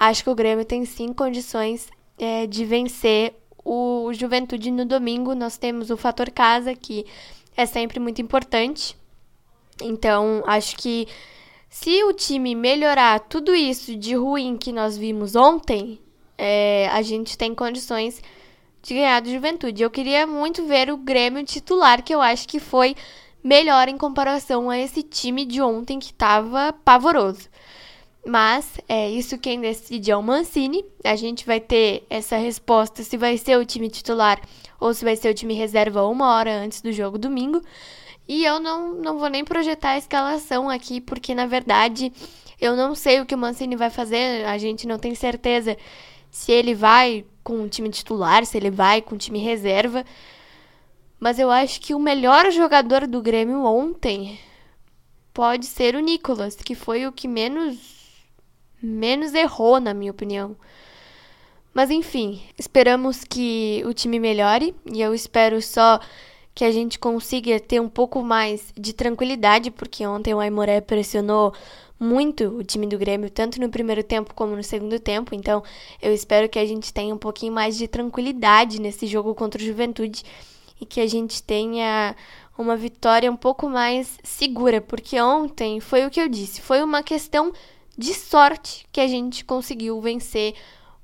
acho 0.00 0.24
que 0.24 0.30
o 0.30 0.34
Grêmio 0.34 0.64
tem 0.64 0.82
sim 0.86 1.12
condições 1.12 1.90
é, 2.18 2.46
de 2.46 2.64
vencer 2.64 3.34
o 3.62 4.10
Juventude 4.14 4.70
no 4.70 4.86
domingo. 4.86 5.34
Nós 5.34 5.58
temos 5.58 5.90
o 5.90 5.96
fator 5.98 6.30
casa, 6.30 6.74
que 6.74 7.04
é 7.54 7.66
sempre 7.66 8.00
muito 8.00 8.22
importante. 8.22 8.96
Então, 9.82 10.42
acho 10.46 10.74
que 10.78 11.06
se 11.68 12.02
o 12.04 12.14
time 12.14 12.54
melhorar 12.54 13.20
tudo 13.20 13.54
isso 13.54 13.94
de 13.94 14.14
ruim 14.14 14.56
que 14.56 14.72
nós 14.72 14.96
vimos 14.96 15.36
ontem, 15.36 16.00
é, 16.44 16.88
a 16.88 17.02
gente 17.02 17.38
tem 17.38 17.54
condições 17.54 18.20
de 18.82 18.94
ganhar 18.94 19.20
do 19.22 19.30
Juventude. 19.30 19.80
Eu 19.80 19.90
queria 19.90 20.26
muito 20.26 20.66
ver 20.66 20.90
o 20.90 20.96
Grêmio 20.96 21.44
titular, 21.44 22.02
que 22.02 22.12
eu 22.12 22.20
acho 22.20 22.48
que 22.48 22.58
foi 22.58 22.96
melhor 23.44 23.88
em 23.88 23.96
comparação 23.96 24.68
a 24.68 24.76
esse 24.76 25.04
time 25.04 25.44
de 25.44 25.62
ontem 25.62 26.00
que 26.00 26.06
estava 26.06 26.72
pavoroso. 26.84 27.48
Mas 28.26 28.72
é 28.88 29.08
isso 29.08 29.38
quem 29.38 29.60
decide 29.60 30.10
é 30.10 30.16
o 30.16 30.22
Mancini. 30.22 30.84
A 31.04 31.14
gente 31.14 31.46
vai 31.46 31.60
ter 31.60 32.04
essa 32.10 32.36
resposta 32.36 33.04
se 33.04 33.16
vai 33.16 33.38
ser 33.38 33.56
o 33.56 33.64
time 33.64 33.88
titular 33.88 34.40
ou 34.80 34.92
se 34.92 35.04
vai 35.04 35.14
ser 35.14 35.28
o 35.28 35.34
time 35.34 35.54
reserva 35.54 36.04
uma 36.06 36.34
hora 36.34 36.52
antes 36.52 36.82
do 36.82 36.90
jogo 36.90 37.18
domingo. 37.18 37.62
E 38.26 38.44
eu 38.44 38.58
não, 38.58 38.94
não 38.94 39.16
vou 39.16 39.28
nem 39.28 39.44
projetar 39.44 39.90
a 39.90 39.98
escalação 39.98 40.68
aqui, 40.68 41.00
porque 41.00 41.36
na 41.36 41.46
verdade 41.46 42.12
eu 42.60 42.74
não 42.74 42.96
sei 42.96 43.20
o 43.20 43.26
que 43.26 43.34
o 43.34 43.38
Mancini 43.38 43.76
vai 43.76 43.90
fazer, 43.90 44.44
a 44.44 44.58
gente 44.58 44.88
não 44.88 44.98
tem 44.98 45.14
certeza 45.14 45.76
se 46.32 46.50
ele 46.50 46.74
vai 46.74 47.26
com 47.44 47.62
o 47.62 47.68
time 47.68 47.90
titular, 47.90 48.44
se 48.46 48.56
ele 48.56 48.70
vai 48.70 49.02
com 49.02 49.14
o 49.14 49.18
time 49.18 49.38
reserva. 49.38 50.04
Mas 51.20 51.38
eu 51.38 51.50
acho 51.50 51.80
que 51.80 51.94
o 51.94 52.00
melhor 52.00 52.50
jogador 52.50 53.06
do 53.06 53.20
Grêmio 53.22 53.62
ontem 53.64 54.40
pode 55.32 55.66
ser 55.66 55.94
o 55.94 56.00
Nicolas, 56.00 56.56
que 56.56 56.74
foi 56.74 57.06
o 57.06 57.12
que 57.12 57.28
menos 57.28 58.00
menos 58.82 59.32
errou, 59.32 59.78
na 59.78 59.94
minha 59.94 60.10
opinião. 60.10 60.56
Mas 61.72 61.90
enfim, 61.90 62.42
esperamos 62.58 63.22
que 63.22 63.82
o 63.86 63.94
time 63.94 64.18
melhore 64.18 64.74
e 64.92 65.00
eu 65.00 65.14
espero 65.14 65.62
só 65.62 66.00
que 66.54 66.64
a 66.64 66.72
gente 66.72 66.98
consiga 66.98 67.60
ter 67.60 67.80
um 67.80 67.88
pouco 67.88 68.22
mais 68.22 68.72
de 68.76 68.92
tranquilidade, 68.92 69.70
porque 69.70 70.06
ontem 70.06 70.34
o 70.34 70.40
Aimoré 70.40 70.80
pressionou 70.80 71.54
muito 72.02 72.48
o 72.48 72.64
time 72.64 72.86
do 72.86 72.98
Grêmio, 72.98 73.30
tanto 73.30 73.60
no 73.60 73.68
primeiro 73.68 74.02
tempo 74.02 74.34
como 74.34 74.56
no 74.56 74.62
segundo 74.62 74.98
tempo. 74.98 75.34
Então, 75.34 75.62
eu 76.00 76.12
espero 76.12 76.48
que 76.48 76.58
a 76.58 76.66
gente 76.66 76.92
tenha 76.92 77.14
um 77.14 77.18
pouquinho 77.18 77.52
mais 77.52 77.78
de 77.78 77.86
tranquilidade 77.86 78.80
nesse 78.80 79.06
jogo 79.06 79.34
contra 79.34 79.62
o 79.62 79.64
Juventude 79.64 80.24
e 80.80 80.84
que 80.84 81.00
a 81.00 81.06
gente 81.06 81.42
tenha 81.42 82.16
uma 82.58 82.76
vitória 82.76 83.30
um 83.30 83.36
pouco 83.36 83.68
mais 83.68 84.18
segura, 84.22 84.80
porque 84.80 85.20
ontem 85.20 85.80
foi 85.80 86.04
o 86.04 86.10
que 86.10 86.20
eu 86.20 86.28
disse, 86.28 86.60
foi 86.60 86.82
uma 86.82 87.02
questão 87.02 87.52
de 87.96 88.12
sorte 88.14 88.86
que 88.90 89.00
a 89.00 89.06
gente 89.06 89.44
conseguiu 89.44 90.00
vencer 90.00 90.54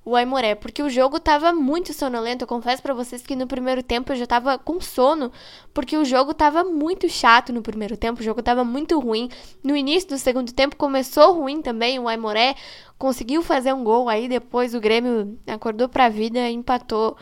o 0.09 0.17
Aimoré, 0.17 0.55
porque 0.55 0.83
o 0.83 0.89
jogo 0.89 1.21
tava 1.21 1.53
muito 1.53 1.93
sonolento. 1.93 2.45
Eu 2.45 2.49
confesso 2.49 2.83
para 2.83 2.95
vocês 2.95 3.27
que 3.27 3.37
no 3.37 3.47
primeiro 3.47 3.83
tempo 3.83 4.11
eu 4.11 4.17
já 4.17 4.27
tava 4.27 4.57
com 4.57 4.81
sono, 4.81 5.31
porque 5.75 5.99
o 5.99 6.05
jogo 6.05 6.33
tava 6.33 6.65
muito 6.65 7.11
chato 7.11 7.53
no 7.53 7.61
primeiro 7.61 7.95
tempo, 7.95 8.21
o 8.21 8.25
jogo 8.25 8.43
tava 8.43 8.65
muito 8.65 8.99
ruim. 8.99 9.29
No 9.63 9.77
início 9.77 10.09
do 10.09 10.17
segundo 10.17 10.51
tempo 10.51 10.77
começou 10.77 11.35
ruim 11.35 11.61
também, 11.61 11.99
o 11.99 12.09
Aimoré 12.09 12.55
conseguiu 12.99 13.43
fazer 13.43 13.75
um 13.75 13.85
gol, 13.85 14.09
aí 14.09 14.29
depois 14.29 14.75
o 14.75 14.81
Grêmio 14.81 15.39
acordou 15.47 15.91
pra 15.91 16.09
vida, 16.09 16.49
empatou 16.49 17.15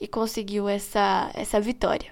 e 0.00 0.08
conseguiu 0.08 0.68
essa, 0.68 1.30
essa 1.34 1.60
vitória. 1.60 2.10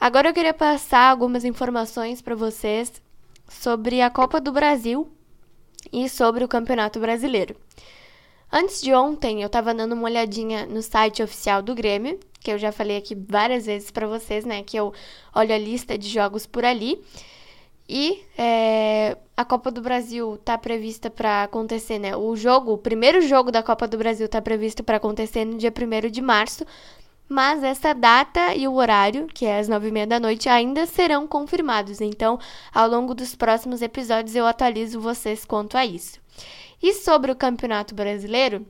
Agora 0.00 0.28
eu 0.28 0.34
queria 0.34 0.52
passar 0.52 1.08
algumas 1.08 1.44
informações 1.44 2.20
para 2.20 2.34
vocês 2.34 3.00
sobre 3.48 4.00
a 4.00 4.10
Copa 4.10 4.40
do 4.40 4.50
Brasil 4.50 5.08
e 5.92 6.08
sobre 6.08 6.42
o 6.42 6.48
Campeonato 6.48 6.98
Brasileiro. 6.98 7.54
Antes 8.56 8.80
de 8.80 8.94
ontem, 8.94 9.42
eu 9.42 9.48
tava 9.48 9.74
dando 9.74 9.94
uma 9.96 10.04
olhadinha 10.04 10.64
no 10.64 10.80
site 10.80 11.20
oficial 11.20 11.60
do 11.60 11.74
Grêmio, 11.74 12.20
que 12.38 12.52
eu 12.52 12.56
já 12.56 12.70
falei 12.70 12.96
aqui 12.96 13.12
várias 13.12 13.66
vezes 13.66 13.90
para 13.90 14.06
vocês, 14.06 14.44
né? 14.44 14.62
Que 14.62 14.76
eu 14.76 14.92
olho 15.34 15.52
a 15.52 15.58
lista 15.58 15.98
de 15.98 16.08
jogos 16.08 16.46
por 16.46 16.64
ali. 16.64 17.02
E 17.88 18.22
é, 18.38 19.16
a 19.36 19.44
Copa 19.44 19.72
do 19.72 19.82
Brasil 19.82 20.38
tá 20.44 20.56
prevista 20.56 21.10
para 21.10 21.42
acontecer, 21.42 21.98
né? 21.98 22.16
O 22.16 22.36
jogo, 22.36 22.74
o 22.74 22.78
primeiro 22.78 23.20
jogo 23.22 23.50
da 23.50 23.60
Copa 23.60 23.88
do 23.88 23.98
Brasil 23.98 24.28
tá 24.28 24.40
previsto 24.40 24.84
para 24.84 24.98
acontecer 24.98 25.44
no 25.44 25.58
dia 25.58 25.72
1 25.76 26.08
de 26.08 26.22
março, 26.22 26.64
mas 27.28 27.60
essa 27.64 27.92
data 27.92 28.54
e 28.54 28.68
o 28.68 28.74
horário, 28.74 29.26
que 29.26 29.46
é 29.46 29.58
às 29.58 29.66
nove 29.66 29.88
e 29.88 29.90
meia 29.90 30.06
da 30.06 30.20
noite, 30.20 30.48
ainda 30.48 30.86
serão 30.86 31.26
confirmados. 31.26 32.00
Então, 32.00 32.38
ao 32.72 32.88
longo 32.88 33.16
dos 33.16 33.34
próximos 33.34 33.82
episódios, 33.82 34.36
eu 34.36 34.46
atualizo 34.46 35.00
vocês 35.00 35.44
quanto 35.44 35.76
a 35.76 35.84
isso. 35.84 36.22
E 36.82 36.92
sobre 36.94 37.30
o 37.30 37.36
Campeonato 37.36 37.94
Brasileiro, 37.94 38.66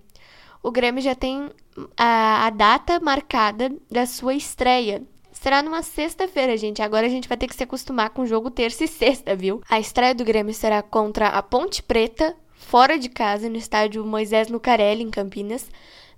o 0.63 0.71
Grêmio 0.71 1.03
já 1.03 1.15
tem 1.15 1.51
a, 1.97 2.47
a 2.47 2.51
data 2.51 2.99
marcada 3.01 3.71
da 3.91 4.07
sua 4.07 4.35
estreia. 4.35 5.03
Será 5.33 5.63
numa 5.63 5.83
sexta-feira, 5.83 6.57
gente. 6.57 6.81
Agora 6.81 7.07
a 7.07 7.11
gente 7.11 7.29
vai 7.29 7.37
ter 7.37 7.47
que 7.47 7.55
se 7.55 7.63
acostumar 7.63 8.11
com 8.11 8.23
o 8.23 8.27
jogo 8.27 8.51
terça 8.51 8.85
e 8.85 8.89
sexta, 8.89 9.37
viu? 9.37 9.61
A 9.69 9.79
estreia 9.79 10.15
do 10.15 10.25
Grêmio 10.25 10.55
será 10.55 10.81
contra 10.81 11.29
a 11.29 11.43
Ponte 11.43 11.83
Preta, 11.83 12.35
fora 12.55 12.99
de 12.99 13.11
casa, 13.11 13.49
no 13.51 13.57
estádio 13.57 14.07
Moisés 14.07 14.49
Lucarelli, 14.49 15.03
em 15.03 15.11
Campinas, 15.11 15.69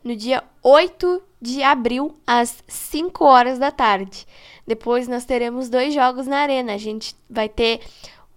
no 0.04 0.14
dia 0.14 0.44
8 0.62 1.20
de 1.42 1.62
abril, 1.62 2.14
às 2.24 2.62
5 2.68 3.24
horas 3.24 3.58
da 3.58 3.72
tarde. 3.72 4.26
Depois 4.64 5.08
nós 5.08 5.24
teremos 5.24 5.68
dois 5.68 5.92
jogos 5.92 6.26
na 6.26 6.38
Arena. 6.38 6.74
A 6.74 6.78
gente 6.78 7.16
vai 7.28 7.48
ter 7.48 7.80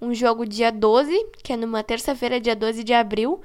um 0.01 0.13
jogo 0.13 0.46
dia 0.46 0.72
12, 0.72 1.13
que 1.44 1.53
é 1.53 1.58
numa 1.58 1.84
terça-feira, 1.84 2.39
dia 2.39 2.56
12 2.56 2.84
de 2.84 2.94
abril, 2.94 3.41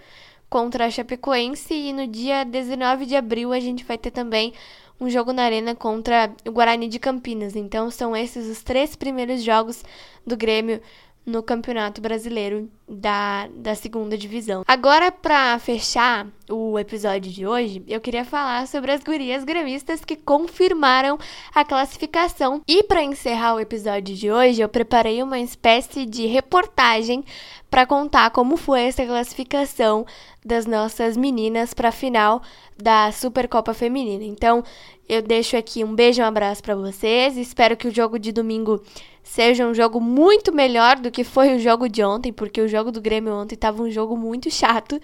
contra 0.49 0.87
a 0.87 0.90
Chapecoense. 0.90 1.75
E 1.75 1.92
no 1.92 2.06
dia 2.06 2.44
19 2.44 3.06
de 3.06 3.16
abril 3.16 3.52
a 3.52 3.61
gente 3.61 3.84
vai 3.84 3.99
ter 3.99 4.11
também 4.11 4.52
um 5.00 5.11
jogo 5.11 5.32
na 5.32 5.42
Arena 5.42 5.75
contra 5.75 6.32
o 6.46 6.52
Guarani 6.52 6.88
de 6.88 6.99
Campinas. 6.99 7.56
Então 7.56 7.90
são 7.90 8.16
esses 8.16 8.49
os 8.49 8.62
três 8.62 8.94
primeiros 8.94 9.42
jogos 9.42 9.82
do 10.26 10.37
Grêmio 10.37 10.80
no 11.25 11.43
Campeonato 11.43 12.00
Brasileiro 12.00 12.69
da, 12.88 13.49
da 13.54 13.75
segunda 13.75 14.16
divisão. 14.16 14.62
Agora, 14.66 15.11
para 15.11 15.59
fechar 15.59 16.26
o 16.50 16.78
episódio 16.78 17.33
de 17.33 17.47
hoje, 17.47 17.83
eu 17.88 18.00
queria 18.00 18.25
falar 18.25 18.66
sobre 18.66 18.93
as 18.93 19.02
gurias 19.02 19.43
gremistas 19.43 20.04
que 20.04 20.16
confirmaram 20.16 21.19
a 21.54 21.64
classificação. 21.64 22.61
E 22.69 22.83
para 22.83 23.02
encerrar 23.02 23.54
o 23.54 23.61
episódio 23.61 24.14
de 24.14 24.31
hoje, 24.31 24.61
eu 24.61 24.69
preparei 24.69 25.23
uma 25.23 25.38
espécie 25.38 26.04
de 26.04 26.26
reportagem 26.26 27.25
para 27.71 27.87
contar 27.87 28.31
como 28.31 28.57
foi 28.57 28.83
essa 28.83 29.04
classificação 29.04 30.07
das 30.45 30.66
nossas 30.66 31.16
meninas 31.16 31.73
para 31.73 31.88
a 31.88 31.93
final 31.93 32.43
da 32.76 33.11
Supercopa 33.11 33.73
Feminina. 33.73 34.23
Então, 34.25 34.62
eu 35.08 35.23
deixo 35.23 35.56
aqui 35.56 35.84
um 35.84 35.94
beijo 35.94 36.20
e 36.20 36.25
um 36.25 36.26
abraço 36.26 36.62
para 36.62 36.75
vocês. 36.75 37.37
Espero 37.37 37.76
que 37.76 37.88
o 37.88 37.94
jogo 37.94 38.18
de 38.18 38.32
domingo 38.32 38.82
seja 39.23 39.66
um 39.66 39.75
jogo 39.75 40.00
muito 40.00 40.52
melhor 40.52 40.96
do 40.96 41.11
que 41.11 41.25
foi 41.25 41.54
o 41.56 41.58
jogo 41.58 41.88
de 41.88 42.02
ontem, 42.04 42.32
porque 42.32 42.61
o 42.61 42.68
jogo 42.68 42.92
do 42.92 43.00
Grêmio 43.00 43.34
ontem 43.34 43.54
estava 43.54 43.82
um 43.82 43.90
jogo 43.90 44.16
muito 44.16 44.50
chato. 44.50 45.00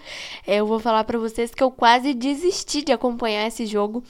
Eu 0.47 0.65
vou 0.65 0.79
falar 0.79 1.03
para 1.03 1.17
vocês 1.17 1.53
que 1.53 1.63
eu 1.63 1.71
quase 1.71 2.13
desisti 2.13 2.83
de 2.83 2.91
acompanhar 2.91 3.47
esse 3.47 3.65
jogo, 3.65 4.03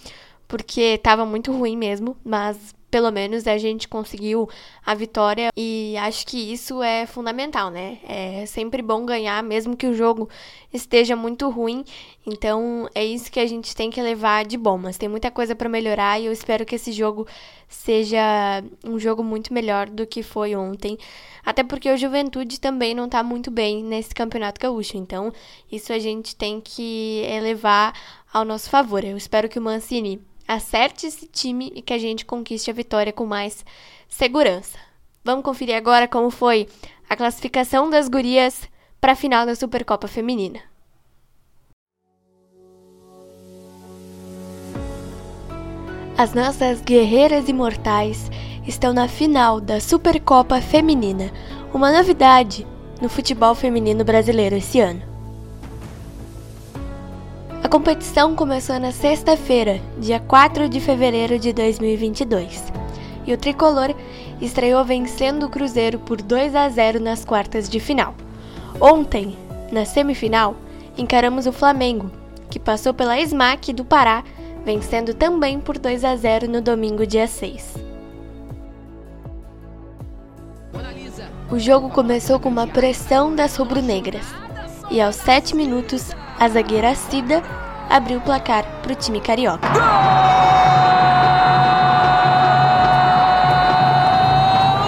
porque 0.47 0.81
estava 0.81 1.25
muito 1.25 1.51
ruim 1.51 1.77
mesmo, 1.77 2.15
mas 2.23 2.73
pelo 2.91 3.09
menos 3.09 3.47
a 3.47 3.57
gente 3.57 3.87
conseguiu 3.87 4.49
a 4.85 4.93
vitória 4.93 5.49
e 5.55 5.95
acho 5.97 6.27
que 6.27 6.51
isso 6.51 6.83
é 6.83 7.05
fundamental, 7.05 7.71
né? 7.71 7.99
É 8.05 8.45
sempre 8.45 8.81
bom 8.81 9.05
ganhar, 9.05 9.41
mesmo 9.41 9.77
que 9.77 9.87
o 9.87 9.93
jogo 9.93 10.29
esteja 10.73 11.15
muito 11.15 11.49
ruim. 11.49 11.85
Então 12.27 12.89
é 12.93 13.03
isso 13.03 13.31
que 13.31 13.39
a 13.39 13.45
gente 13.47 13.73
tem 13.73 13.89
que 13.89 14.01
levar 14.01 14.43
de 14.43 14.57
bom. 14.57 14.77
Mas 14.77 14.97
tem 14.97 15.07
muita 15.07 15.31
coisa 15.31 15.55
para 15.55 15.69
melhorar 15.69 16.19
e 16.19 16.25
eu 16.25 16.33
espero 16.33 16.65
que 16.65 16.75
esse 16.75 16.91
jogo 16.91 17.25
seja 17.69 18.61
um 18.85 18.99
jogo 18.99 19.23
muito 19.23 19.53
melhor 19.53 19.89
do 19.89 20.05
que 20.05 20.21
foi 20.21 20.53
ontem. 20.53 20.97
Até 21.45 21.63
porque 21.63 21.89
o 21.89 21.97
Juventude 21.97 22.59
também 22.59 22.93
não 22.93 23.07
tá 23.07 23.23
muito 23.23 23.49
bem 23.49 23.81
nesse 23.83 24.13
campeonato 24.13 24.59
gaúcho. 24.59 24.97
Então 24.97 25.31
isso 25.71 25.93
a 25.93 25.99
gente 25.99 26.35
tem 26.35 26.59
que 26.59 27.23
elevar 27.25 27.93
ao 28.33 28.43
nosso 28.43 28.69
favor. 28.69 29.03
Eu 29.03 29.15
espero 29.15 29.47
que 29.47 29.57
o 29.57 29.61
Mancini 29.61 30.21
acerte 30.47 31.07
esse 31.07 31.27
time 31.27 31.71
e 31.75 31.81
que 31.81 31.93
a 31.93 31.97
gente 31.97 32.25
conquiste 32.25 32.69
a 32.69 32.73
vitória 32.73 33.13
com 33.13 33.25
mais 33.25 33.65
segurança. 34.07 34.77
Vamos 35.23 35.43
conferir 35.43 35.75
agora 35.75 36.07
como 36.07 36.29
foi 36.29 36.67
a 37.09 37.15
classificação 37.15 37.89
das 37.89 38.07
gurias 38.07 38.69
para 38.99 39.13
a 39.13 39.15
final 39.15 39.45
da 39.45 39.55
Supercopa 39.55 40.07
Feminina. 40.07 40.59
As 46.17 46.33
nossas 46.33 46.81
guerreiras 46.81 47.49
imortais 47.49 48.29
estão 48.67 48.93
na 48.93 49.07
final 49.07 49.59
da 49.59 49.79
Supercopa 49.79 50.61
Feminina, 50.61 51.31
uma 51.73 51.91
novidade 51.91 52.67
no 53.01 53.09
futebol 53.09 53.55
feminino 53.55 54.03
brasileiro 54.03 54.55
esse 54.55 54.79
ano. 54.79 55.10
Competição 57.71 58.35
começou 58.35 58.77
na 58.81 58.91
sexta-feira, 58.91 59.79
dia 59.97 60.19
4 60.19 60.67
de 60.67 60.81
fevereiro 60.81 61.39
de 61.39 61.53
2022, 61.53 62.65
e 63.25 63.31
o 63.31 63.37
tricolor 63.37 63.95
estreou 64.41 64.83
vencendo 64.83 65.45
o 65.45 65.49
Cruzeiro 65.49 65.97
por 65.97 66.21
2 66.21 66.53
a 66.53 66.67
0 66.67 66.99
nas 66.99 67.23
quartas 67.23 67.69
de 67.69 67.79
final. 67.79 68.13
Ontem, 68.77 69.37
na 69.71 69.85
semifinal, 69.85 70.57
encaramos 70.97 71.47
o 71.47 71.53
Flamengo, 71.53 72.11
que 72.49 72.59
passou 72.59 72.93
pela 72.93 73.17
SMAC 73.25 73.71
do 73.71 73.85
Pará, 73.85 74.21
vencendo 74.65 75.13
também 75.13 75.57
por 75.57 75.79
2 75.79 76.03
a 76.03 76.13
0 76.13 76.49
no 76.49 76.61
domingo, 76.61 77.07
dia 77.07 77.25
6. 77.25 77.75
O 81.49 81.57
jogo 81.57 81.89
começou 81.89 82.37
com 82.37 82.49
uma 82.49 82.67
pressão 82.67 83.33
das 83.33 83.55
rubro-negras, 83.55 84.25
e 84.89 84.99
aos 84.99 85.15
7 85.15 85.55
minutos 85.55 86.11
a 86.41 86.49
zagueira 86.49 86.95
Cida 86.95 87.43
abriu 87.87 88.17
o 88.17 88.21
placar 88.21 88.65
para 88.81 88.93
o 88.93 88.95
time 88.95 89.21
carioca. 89.21 89.67
Gol 89.67 89.79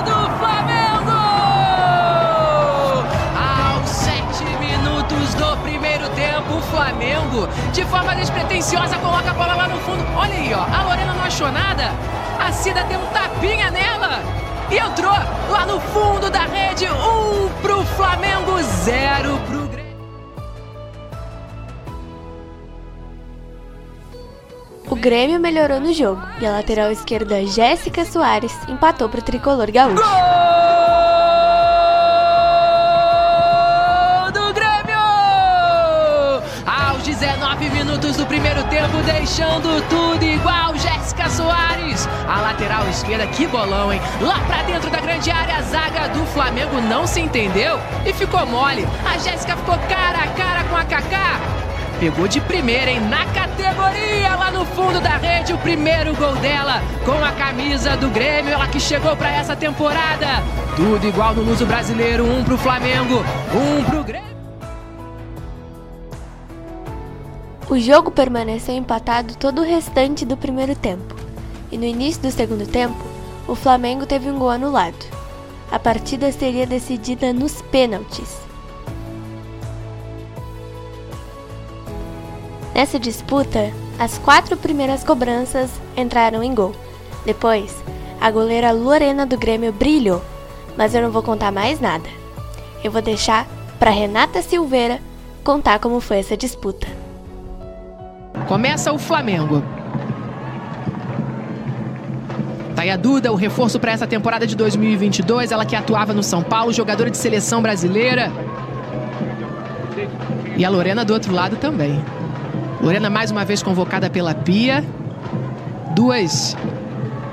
do 0.02 0.30
Flamengo! 0.40 1.12
Aos 3.38 3.88
sete 3.88 4.44
minutos 4.60 5.36
do 5.36 5.56
primeiro 5.58 6.10
tempo, 6.16 6.56
o 6.56 6.62
Flamengo, 6.72 7.48
de 7.72 7.86
forma 7.86 8.16
despretensiosa, 8.16 8.98
coloca 8.98 9.30
a 9.30 9.34
bola 9.36 9.54
lá 9.54 9.68
no 9.68 9.78
fundo. 9.82 10.04
Olha 10.16 10.34
aí, 10.34 10.52
ó, 10.56 10.64
a 10.76 10.82
Lorena 10.82 11.14
não 11.14 11.24
achou 11.24 11.52
nada. 11.52 11.92
A 12.44 12.52
Cida 12.52 12.84
deu 12.86 13.00
um 13.00 13.06
tapinha 13.14 13.70
nela 13.70 14.24
e 14.72 14.78
entrou 14.80 15.14
lá 15.52 15.68
no 15.68 15.80
fundo 15.80 16.32
da 16.32 16.46
rede. 16.48 16.88
Um 16.88 17.48
pro 17.62 17.86
Flamengo, 17.86 18.60
zero 18.64 19.38
pro 19.48 19.63
Grêmio 25.04 25.38
melhorou 25.38 25.82
no 25.82 25.94
jogo 25.94 26.22
e 26.40 26.46
a 26.46 26.52
lateral 26.52 26.90
esquerda 26.90 27.46
Jéssica 27.46 28.06
Soares 28.06 28.54
empatou 28.70 29.10
para 29.10 29.20
o 29.20 29.22
tricolor 29.22 29.70
gaúcho. 29.70 30.02
Gol 30.02 30.06
do 34.32 34.54
Grêmio! 34.54 34.96
Aos 36.66 37.04
19 37.04 37.70
minutos 37.72 38.16
do 38.16 38.26
primeiro 38.26 38.64
tempo, 38.70 38.96
deixando 39.06 39.86
tudo 39.90 40.24
igual, 40.24 40.74
Jéssica 40.78 41.30
Soares. 41.30 42.08
A 42.26 42.40
lateral 42.40 42.88
esquerda, 42.88 43.28
que 43.28 43.46
bolão, 43.46 43.92
hein? 43.92 44.00
Lá 44.22 44.40
pra 44.48 44.64
dentro 44.64 44.90
da 44.90 45.02
grande 45.02 45.30
área, 45.30 45.58
a 45.58 45.62
zaga 45.64 46.08
do 46.14 46.26
Flamengo 46.28 46.80
não 46.80 47.06
se 47.06 47.20
entendeu 47.20 47.78
e 48.06 48.14
ficou 48.14 48.46
mole. 48.46 48.88
A 49.06 49.18
Jéssica 49.18 49.58
ficou 49.58 49.78
cara 49.80 50.20
a 50.24 50.28
cara 50.30 50.64
com 50.64 50.78
a 50.78 50.86
Kaká 50.86 51.63
pegou 52.04 52.28
de 52.28 52.42
primeira, 52.42 52.92
hein? 52.92 53.00
Na 53.00 53.26
categoria, 53.28 54.36
lá 54.36 54.52
no 54.52 54.66
fundo 54.66 55.00
da 55.00 55.16
rede, 55.16 55.54
o 55.54 55.58
primeiro 55.58 56.14
gol 56.18 56.36
dela 56.36 56.82
com 57.06 57.14
a 57.24 57.32
camisa 57.32 57.96
do 57.96 58.10
Grêmio, 58.10 58.52
ela 58.52 58.68
que 58.68 58.78
chegou 58.78 59.16
para 59.16 59.32
essa 59.32 59.56
temporada. 59.56 60.44
Tudo 60.76 61.08
igual 61.08 61.34
no 61.34 61.44
Luso 61.44 61.66
brasileiro, 61.66 62.26
um 62.26 62.44
pro 62.44 62.58
Flamengo, 62.58 63.24
um 63.56 63.84
pro 63.86 64.04
Grêmio. 64.04 64.34
O 67.70 67.80
jogo 67.80 68.12
permaneceu 68.12 68.76
empatado 68.76 69.38
todo 69.38 69.62
o 69.62 69.66
restante 69.66 70.26
do 70.26 70.36
primeiro 70.36 70.76
tempo. 70.76 71.16
E 71.72 71.78
no 71.78 71.86
início 71.86 72.22
do 72.22 72.32
segundo 72.32 72.68
tempo, 72.68 73.02
o 73.48 73.56
Flamengo 73.56 74.06
teve 74.06 74.30
um 74.30 74.38
gol 74.38 74.50
anulado. 74.50 75.06
A 75.72 75.80
partida 75.80 76.30
seria 76.34 76.68
decidida 76.68 77.32
nos 77.32 77.62
pênaltis. 77.62 78.44
Nessa 82.74 82.98
disputa, 82.98 83.72
as 84.00 84.18
quatro 84.18 84.58
primeiras 84.58 85.04
cobranças 85.04 85.70
entraram 85.96 86.42
em 86.42 86.56
gol. 86.56 86.74
Depois, 87.24 87.84
a 88.20 88.32
goleira 88.32 88.72
Lorena 88.72 89.26
do 89.26 89.38
Grêmio 89.38 89.72
brilhou, 89.72 90.24
mas 90.76 90.96
eu 90.96 91.02
não 91.04 91.12
vou 91.12 91.22
contar 91.22 91.52
mais 91.52 91.80
nada. 91.80 92.10
Eu 92.84 92.92
vou 92.92 93.02
deixar 93.02 93.48
para 93.78 93.92
Renata 93.92 94.42
Silveira 94.42 95.00
contar 95.44 95.78
como 95.78 96.00
foi 96.00 96.18
essa 96.20 96.36
disputa. 96.36 96.88
Começa 98.48 98.92
o 98.92 98.98
Flamengo. 98.98 99.64
Tá 102.76 102.82
aí 102.82 102.90
a 102.90 102.98
Duda, 102.98 103.32
o 103.32 103.36
reforço 103.36 103.80
para 103.80 103.92
essa 103.92 104.08
temporada 104.08 104.48
de 104.48 104.56
2022, 104.56 105.52
ela 105.52 105.64
que 105.64 105.76
atuava 105.76 106.12
no 106.12 106.24
São 106.24 106.42
Paulo, 106.42 106.74
jogadora 106.74 107.12
de 107.12 107.18
seleção 107.18 107.62
brasileira. 107.62 108.32
E 110.58 110.66
a 110.66 110.70
Lorena 110.70 111.06
do 111.06 111.14
outro 111.14 111.32
lado 111.32 111.56
também. 111.58 112.04
Lorena 112.84 113.10
mais 113.10 113.32
uma 113.32 113.46
vez 113.46 113.64
convocada 113.64 114.10
pela 114.10 114.36
Pia. 114.36 114.84
Duas 115.96 116.54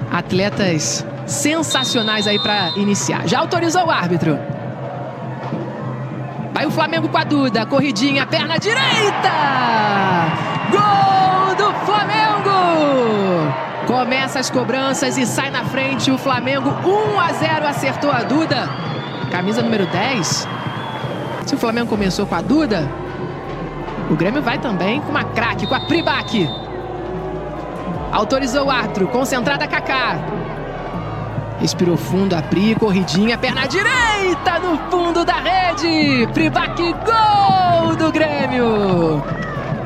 atletas 0.09 1.05
sensacionais 1.27 2.29
aí 2.29 2.39
para 2.39 2.71
iniciar. 2.77 3.27
Já 3.27 3.41
autorizou 3.41 3.85
o 3.87 3.91
árbitro. 3.91 4.39
Vai 6.55 6.67
o 6.67 6.71
Flamengo 6.71 7.09
com 7.09 7.19
a 7.19 7.25
Duda, 7.25 7.67
corridinha, 7.67 8.25
perna 8.27 8.59
direita! 8.59 9.33
Gol 10.71 11.57
do 11.57 11.75
Flamengo! 11.85 13.53
Começa 13.89 14.39
as 14.39 14.51
cobranças 14.51 15.19
e 15.19 15.27
sai 15.27 15.51
na 15.51 15.65
frente 15.65 16.13
o 16.13 16.19
Flamengo 16.19 16.71
1 16.71 17.19
a 17.19 17.33
0 17.33 17.67
acertou 17.67 18.13
a 18.13 18.23
Duda. 18.23 18.69
Camisa 19.33 19.63
número 19.63 19.87
10. 19.89 20.47
Se 21.45 21.55
o 21.57 21.59
Flamengo 21.59 21.89
começou 21.89 22.25
com 22.25 22.37
a 22.37 22.41
Duda, 22.41 22.89
o 24.11 24.17
Grêmio 24.17 24.43
vai 24.43 24.59
também 24.59 25.01
com 25.01 25.11
uma 25.11 25.23
craque, 25.23 25.69
com 25.69 25.75
a 25.75 25.81
Pribac. 25.81 26.51
Autorizou 28.11 28.67
o 28.67 28.71
árbitro, 28.71 29.07
concentrada 29.07 29.69
Kaká. 29.69 30.19
Respirou 31.61 31.97
fundo, 31.97 32.35
a 32.35 32.43
Pri, 32.43 32.75
corridinha, 32.75 33.39
perna 33.39 33.67
direita 33.69 34.59
no 34.59 34.77
fundo 34.91 35.25
da 35.25 35.35
rede. 35.35 36.27
Pribac, 36.33 36.77
gol 36.83 37.95
do 37.95 38.11
Grêmio. 38.11 39.23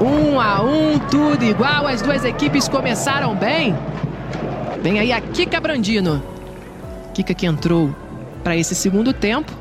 Um 0.00 0.40
a 0.40 0.62
um, 0.62 0.98
tudo 1.10 1.44
igual. 1.44 1.86
As 1.86 2.00
duas 2.00 2.24
equipes 2.24 2.66
começaram 2.66 3.34
bem. 3.34 3.76
Vem 4.80 5.00
aí 5.00 5.12
a 5.12 5.20
Kika 5.20 5.60
Brandino. 5.60 6.22
Kika 7.12 7.34
que 7.34 7.44
entrou 7.44 7.94
para 8.42 8.56
esse 8.56 8.74
segundo 8.74 9.12
tempo. 9.12 9.52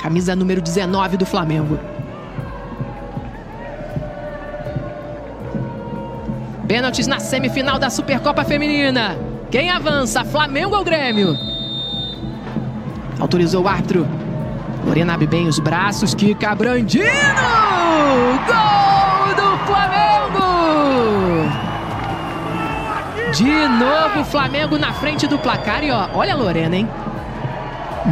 Camisa 0.00 0.36
número 0.36 0.60
19 0.60 1.16
do 1.16 1.26
Flamengo. 1.26 1.91
Pênaltis 6.72 7.06
na 7.06 7.20
semifinal 7.20 7.78
da 7.78 7.90
Supercopa 7.90 8.42
Feminina. 8.46 9.14
Quem 9.50 9.68
avança? 9.68 10.24
Flamengo 10.24 10.74
ou 10.74 10.82
Grêmio? 10.82 11.38
Autorizou 13.20 13.64
o 13.64 13.68
árbitro. 13.68 14.08
Lorena 14.86 15.12
abre 15.12 15.26
bem 15.26 15.46
os 15.48 15.58
braços. 15.58 16.14
Kika 16.14 16.54
Brandino! 16.54 17.04
Gol 18.46 19.34
do 19.36 19.58
Flamengo! 19.66 20.46
De 23.34 23.68
novo, 23.68 24.24
Flamengo 24.24 24.78
na 24.78 24.94
frente 24.94 25.26
do 25.26 25.38
placar. 25.38 25.84
E 25.84 25.90
ó, 25.90 26.08
olha 26.14 26.32
a 26.32 26.36
Lorena, 26.38 26.74
hein? 26.74 26.88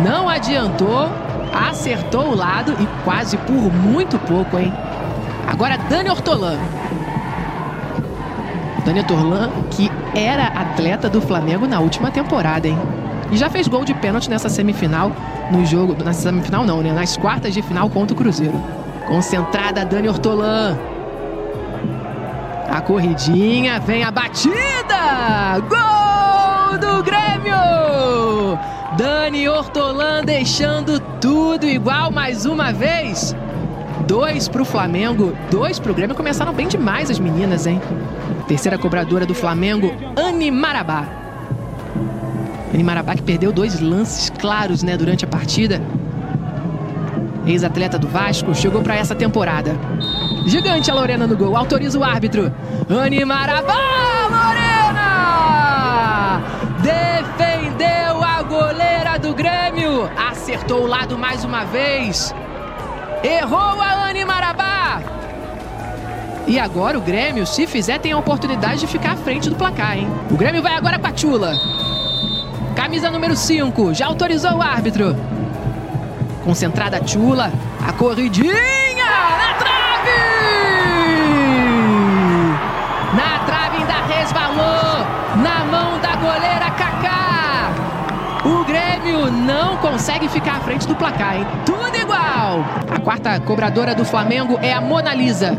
Não 0.04 0.28
adiantou, 0.28 1.08
acertou 1.50 2.26
o 2.32 2.36
lado 2.36 2.76
e 2.78 2.86
quase 3.04 3.38
por 3.38 3.72
muito 3.72 4.18
pouco, 4.18 4.58
hein? 4.58 4.70
Agora 5.46 5.78
Dani 5.78 6.10
Ortolan. 6.10 6.58
Dani 8.90 9.04
Torlan, 9.04 9.50
que 9.70 9.88
era 10.16 10.48
atleta 10.48 11.08
do 11.08 11.20
Flamengo 11.20 11.64
na 11.64 11.78
última 11.78 12.10
temporada, 12.10 12.66
hein? 12.66 12.76
E 13.30 13.36
já 13.36 13.48
fez 13.48 13.68
gol 13.68 13.84
de 13.84 13.94
pênalti 13.94 14.28
nessa 14.28 14.48
semifinal, 14.48 15.12
no 15.52 15.64
jogo. 15.64 15.96
Na 16.02 16.12
semifinal 16.12 16.66
não, 16.66 16.82
né? 16.82 16.92
Nas 16.92 17.16
quartas 17.16 17.54
de 17.54 17.62
final 17.62 17.88
contra 17.88 18.14
o 18.14 18.16
Cruzeiro. 18.16 18.60
Concentrada 19.06 19.84
Dani 19.84 20.08
Ortolan. 20.08 20.76
A 22.68 22.80
corridinha, 22.80 23.78
vem 23.78 24.02
a 24.02 24.10
batida! 24.10 25.60
Gol 25.68 26.78
do 26.78 27.00
Grêmio! 27.04 28.58
Dani 28.96 29.48
Ortolan 29.48 30.24
deixando 30.24 30.98
tudo 31.20 31.64
igual 31.64 32.10
mais 32.10 32.44
uma 32.44 32.72
vez. 32.72 33.36
Dois 34.06 34.48
pro 34.48 34.64
Flamengo, 34.64 35.32
dois 35.50 35.78
pro 35.78 35.94
Grêmio. 35.94 36.16
Começaram 36.16 36.52
bem 36.52 36.66
demais 36.66 37.10
as 37.10 37.18
meninas, 37.18 37.66
hein? 37.66 37.80
Terceira 38.48 38.76
cobradora 38.76 39.24
do 39.24 39.34
Flamengo, 39.34 39.92
Anne 40.16 40.50
Marabá. 40.50 41.04
Anne 42.72 42.82
Marabá 42.82 43.14
que 43.14 43.22
perdeu 43.22 43.52
dois 43.52 43.80
lances 43.80 44.30
claros, 44.30 44.82
né, 44.82 44.96
durante 44.96 45.24
a 45.24 45.28
partida. 45.28 45.80
Ex-atleta 47.46 47.98
do 47.98 48.08
Vasco, 48.08 48.54
chegou 48.54 48.82
para 48.82 48.96
essa 48.96 49.14
temporada. 49.14 49.76
Gigante 50.46 50.90
a 50.90 50.94
Lorena 50.94 51.26
no 51.26 51.36
gol, 51.36 51.56
autoriza 51.56 51.98
o 51.98 52.04
árbitro. 52.04 52.52
Anne 52.88 53.24
Marabá, 53.24 53.74
Lorena! 54.30 55.00
Defendeu 56.82 58.22
a 58.22 58.42
goleira 58.42 59.18
do 59.18 59.34
Grêmio. 59.34 60.08
Acertou 60.16 60.84
o 60.84 60.86
lado 60.86 61.18
mais 61.18 61.44
uma 61.44 61.64
vez. 61.64 62.34
Errou 63.22 63.80
a 63.80 64.08
Anne 64.08 64.24
Marabá. 64.24 65.02
E 66.46 66.58
agora 66.58 66.98
o 66.98 67.02
Grêmio, 67.02 67.46
se 67.46 67.66
fizer, 67.66 67.98
tem 67.98 68.12
a 68.12 68.18
oportunidade 68.18 68.80
de 68.80 68.86
ficar 68.86 69.12
à 69.12 69.16
frente 69.16 69.50
do 69.50 69.56
placar, 69.56 69.98
hein? 69.98 70.08
O 70.30 70.36
Grêmio 70.36 70.62
vai 70.62 70.74
agora 70.74 70.98
com 70.98 71.06
a 71.06 71.12
Tchula. 71.12 71.54
Camisa 72.74 73.10
número 73.10 73.36
5, 73.36 73.92
já 73.92 74.06
autorizou 74.06 74.52
o 74.56 74.62
árbitro. 74.62 75.14
Concentrada 76.44 76.96
a 76.96 77.00
Tchula, 77.00 77.52
a 77.86 77.92
corridinha 77.92 78.54
na 78.54 79.54
trave! 79.58 80.18
Na 83.14 83.38
trave 83.44 83.76
ainda 83.76 84.14
resvalou, 84.14 85.06
na 85.36 85.64
mão 85.66 86.00
da 86.00 86.16
goleira 86.16 86.70
Kaká. 86.70 87.70
O 88.46 88.64
Grêmio 88.64 89.30
não 89.30 89.76
consegue 89.76 90.26
ficar 90.26 90.56
à 90.56 90.60
frente 90.60 90.88
do 90.88 90.96
placar, 90.96 91.36
hein? 91.36 91.46
Tudo 91.66 91.94
igual! 91.96 92.09
A 92.40 93.00
quarta 93.00 93.38
cobradora 93.40 93.94
do 93.94 94.02
Flamengo 94.02 94.58
é 94.62 94.72
a 94.72 94.80
Mona 94.80 95.12
Lisa. 95.12 95.58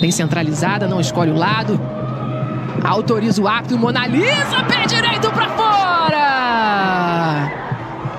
Bem 0.00 0.10
centralizada, 0.10 0.88
não 0.88 1.00
escolhe 1.00 1.30
o 1.30 1.36
lado. 1.36 1.80
Autoriza 2.82 3.40
o 3.40 3.46
árbitro, 3.46 3.78
Mona 3.78 4.04
Lisa, 4.08 4.64
pé 4.68 4.84
direito 4.84 5.30
pra 5.30 5.48
fora! 5.50 6.72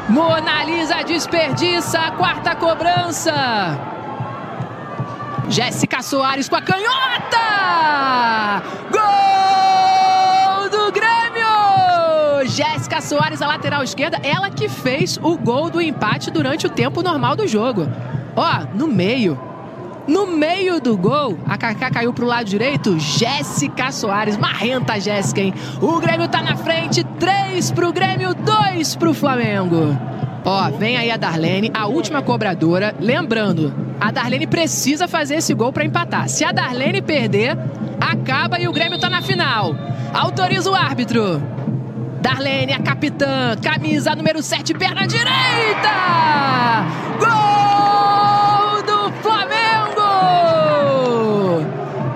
Mona 0.07 0.63
Lisa 0.63 1.03
desperdiça 1.03 1.99
a 1.99 2.11
quarta 2.11 2.55
cobrança. 2.55 3.33
Jéssica 5.49 6.01
Soares 6.01 6.47
com 6.47 6.55
a 6.55 6.61
canhota! 6.61 7.37
Gol 8.89 9.32
Jéssica 12.93 13.01
Soares, 13.01 13.41
a 13.41 13.47
lateral 13.47 13.84
esquerda, 13.84 14.19
ela 14.21 14.51
que 14.51 14.69
fez 14.69 15.17
o 15.23 15.36
gol 15.36 15.67
do 15.67 15.82
empate 15.82 16.29
durante 16.29 16.67
o 16.67 16.69
tempo 16.69 17.01
normal 17.01 17.36
do 17.36 17.47
jogo. 17.47 17.88
Ó, 18.36 18.67
no 18.75 18.88
meio, 18.88 19.39
no 20.08 20.27
meio 20.27 20.79
do 20.79 20.95
gol, 20.95 21.39
a 21.47 21.58
Kaká 21.58 21.89
caiu 21.89 22.13
pro 22.13 22.27
lado 22.27 22.45
direito. 22.45 22.99
Jéssica 22.99 23.91
Soares, 23.91 24.38
marrenta 24.38 24.99
Jéssica, 24.99 25.41
hein? 25.41 25.56
O 25.82 25.99
Grêmio 25.99 26.27
tá 26.27 26.43
na 26.43 26.56
frente, 26.56 27.03
3 27.03 27.71
pro 27.71 27.91
Grêmio, 27.91 28.36
2 28.36 28.95
pro 28.95 29.13
Flamengo. 29.13 29.97
Ó, 30.45 30.69
vem 30.69 30.95
aí 30.95 31.10
a 31.10 31.17
Darlene, 31.17 31.71
a 31.73 31.88
última 31.88 32.21
cobradora. 32.21 32.93
Lembrando, 32.99 33.73
a 33.99 34.12
Darlene 34.12 34.45
precisa 34.45 35.08
fazer 35.08 35.36
esse 35.38 35.53
gol 35.56 35.73
para 35.73 35.86
empatar. 35.86 36.29
Se 36.29 36.43
a 36.43 36.51
Darlene 36.51 37.01
perder, 37.01 37.58
acaba 37.99 38.60
e 38.60 38.67
o 38.67 38.71
Grêmio 38.71 38.99
tá 38.99 39.10
na 39.10 39.23
final. 39.23 39.73
Autoriza 40.13 40.69
o 40.69 40.75
árbitro. 40.75 41.52
Darlene, 42.23 42.71
a 42.71 42.79
capitã, 42.79 43.53
camisa 43.62 44.15
número 44.15 44.41
7, 44.41 44.73
perna 44.75 45.05
direita! 45.05 45.89
Gol 47.19 48.81
do 48.83 49.12
Flamengo! 49.21 50.05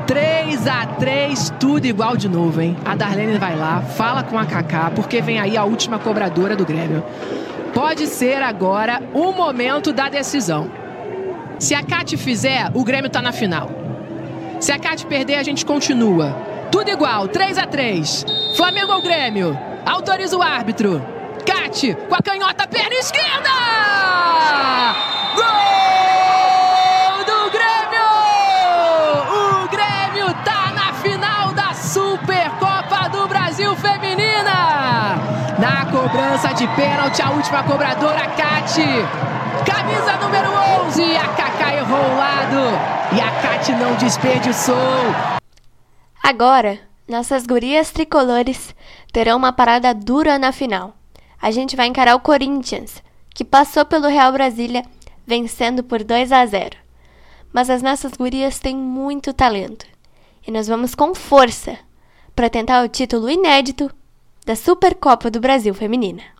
3 0.08 0.65
a 0.65 0.86
3, 0.86 1.54
tudo 1.60 1.88
igual 1.88 2.15
de 2.15 2.30
novo, 2.30 2.62
hein? 2.62 2.78
A 2.86 2.96
Darlene 2.96 3.38
vai 3.38 3.58
lá, 3.58 3.82
fala 3.82 4.24
com 4.24 4.39
a 4.39 4.46
Kaká, 4.46 4.89
porque 4.96 5.22
vem 5.22 5.41
aí 5.41 5.58
a 5.58 5.65
última 5.65 6.00
cobradora 6.00 6.56
do 6.56 6.65
Grêmio. 6.65 7.04
Pode 7.74 8.08
ser 8.08 8.41
agora 8.41 9.04
o 9.13 9.34
momento 9.34 9.91
da 9.91 10.08
decisão. 10.08 10.72
Se 11.60 11.76
a 11.76 11.84
Cat 11.84 12.15
fizer, 12.15 12.72
o 12.74 12.86
Grêmio 12.86 13.10
tá 13.10 13.22
na 13.22 13.34
final. 13.34 13.70
Se 14.62 14.72
a 14.72 14.80
Cat 14.80 15.06
perder, 15.06 15.36
a 15.36 15.43
gente 15.43 15.65
continua. 15.65 16.34
Tudo 16.72 16.89
igual, 16.89 17.28
3 17.28 17.58
a 17.58 17.67
3 17.67 18.26
Flamengo 18.56 18.93
ou 18.93 19.02
Grêmio? 19.02 19.67
Autoriza 19.88 20.36
o 20.36 20.43
árbitro. 20.43 21.02
Cat 21.45 21.95
com 22.10 22.15
a 22.15 22.21
canhota, 22.21 22.67
perna 22.67 22.95
esquerda! 22.95 23.50
Gol 25.34 27.23
do 27.23 27.50
Grêmio! 27.52 28.10
O 29.32 29.67
Grêmio 29.69 30.34
tá 30.43 30.73
na 30.76 30.91
final 30.93 31.54
da 31.54 31.73
Supercopa 31.73 33.08
do 33.10 33.28
Brasil 33.30 33.73
Feminina! 33.78 35.15
Na 35.58 35.86
cobrança 35.89 36.54
de 36.54 36.67
pênalti, 36.76 37.21
a 37.21 37.30
última 37.32 37.63
cobradora, 37.63 38.28
Cat. 38.32 38.82
Camisa 39.65 40.17
número 40.17 40.50
11, 40.86 41.15
a 41.15 41.28
Kaká 41.30 41.73
errou 41.73 41.97
o 41.97 42.17
lado 42.17 42.60
e 43.15 43.21
a 43.21 43.32
Cat 43.41 43.71
não 43.71 43.95
desperdiçou. 43.95 44.76
Agora, 46.21 46.78
nossas 47.08 47.46
gurias 47.46 47.91
tricolores 47.91 48.76
terão 49.13 49.38
uma 49.38 49.54
parada 49.54 49.93
dura 49.93 50.38
na 50.38 50.52
final. 50.52 50.96
A 51.41 51.52
gente 51.52 51.76
vai 51.76 51.88
encarar 51.88 52.15
o 52.15 52.20
Corinthians, 52.20 53.02
que 53.34 53.46
passou 53.46 53.86
pelo 53.86 54.08
Real 54.08 54.32
Brasília 54.32 54.84
vencendo 55.26 55.84
por 55.84 56.04
2 56.04 56.32
a 56.32 56.46
0. 56.46 56.78
Mas 57.54 57.70
as 57.70 57.82
nossas 57.82 58.13
gurias 58.13 58.60
têm 58.60 58.76
muito 58.76 59.34
talento 59.34 59.86
e 60.46 60.52
nós 60.52 60.67
vamos 60.67 60.96
com 60.96 61.13
força 61.13 61.78
para 62.36 62.50
tentar 62.50 62.84
o 62.84 62.89
título 62.89 63.30
inédito 63.30 63.91
da 64.46 64.56
Supercopa 64.56 65.30
do 65.30 65.39
Brasil 65.39 65.74
Feminina. 65.74 66.37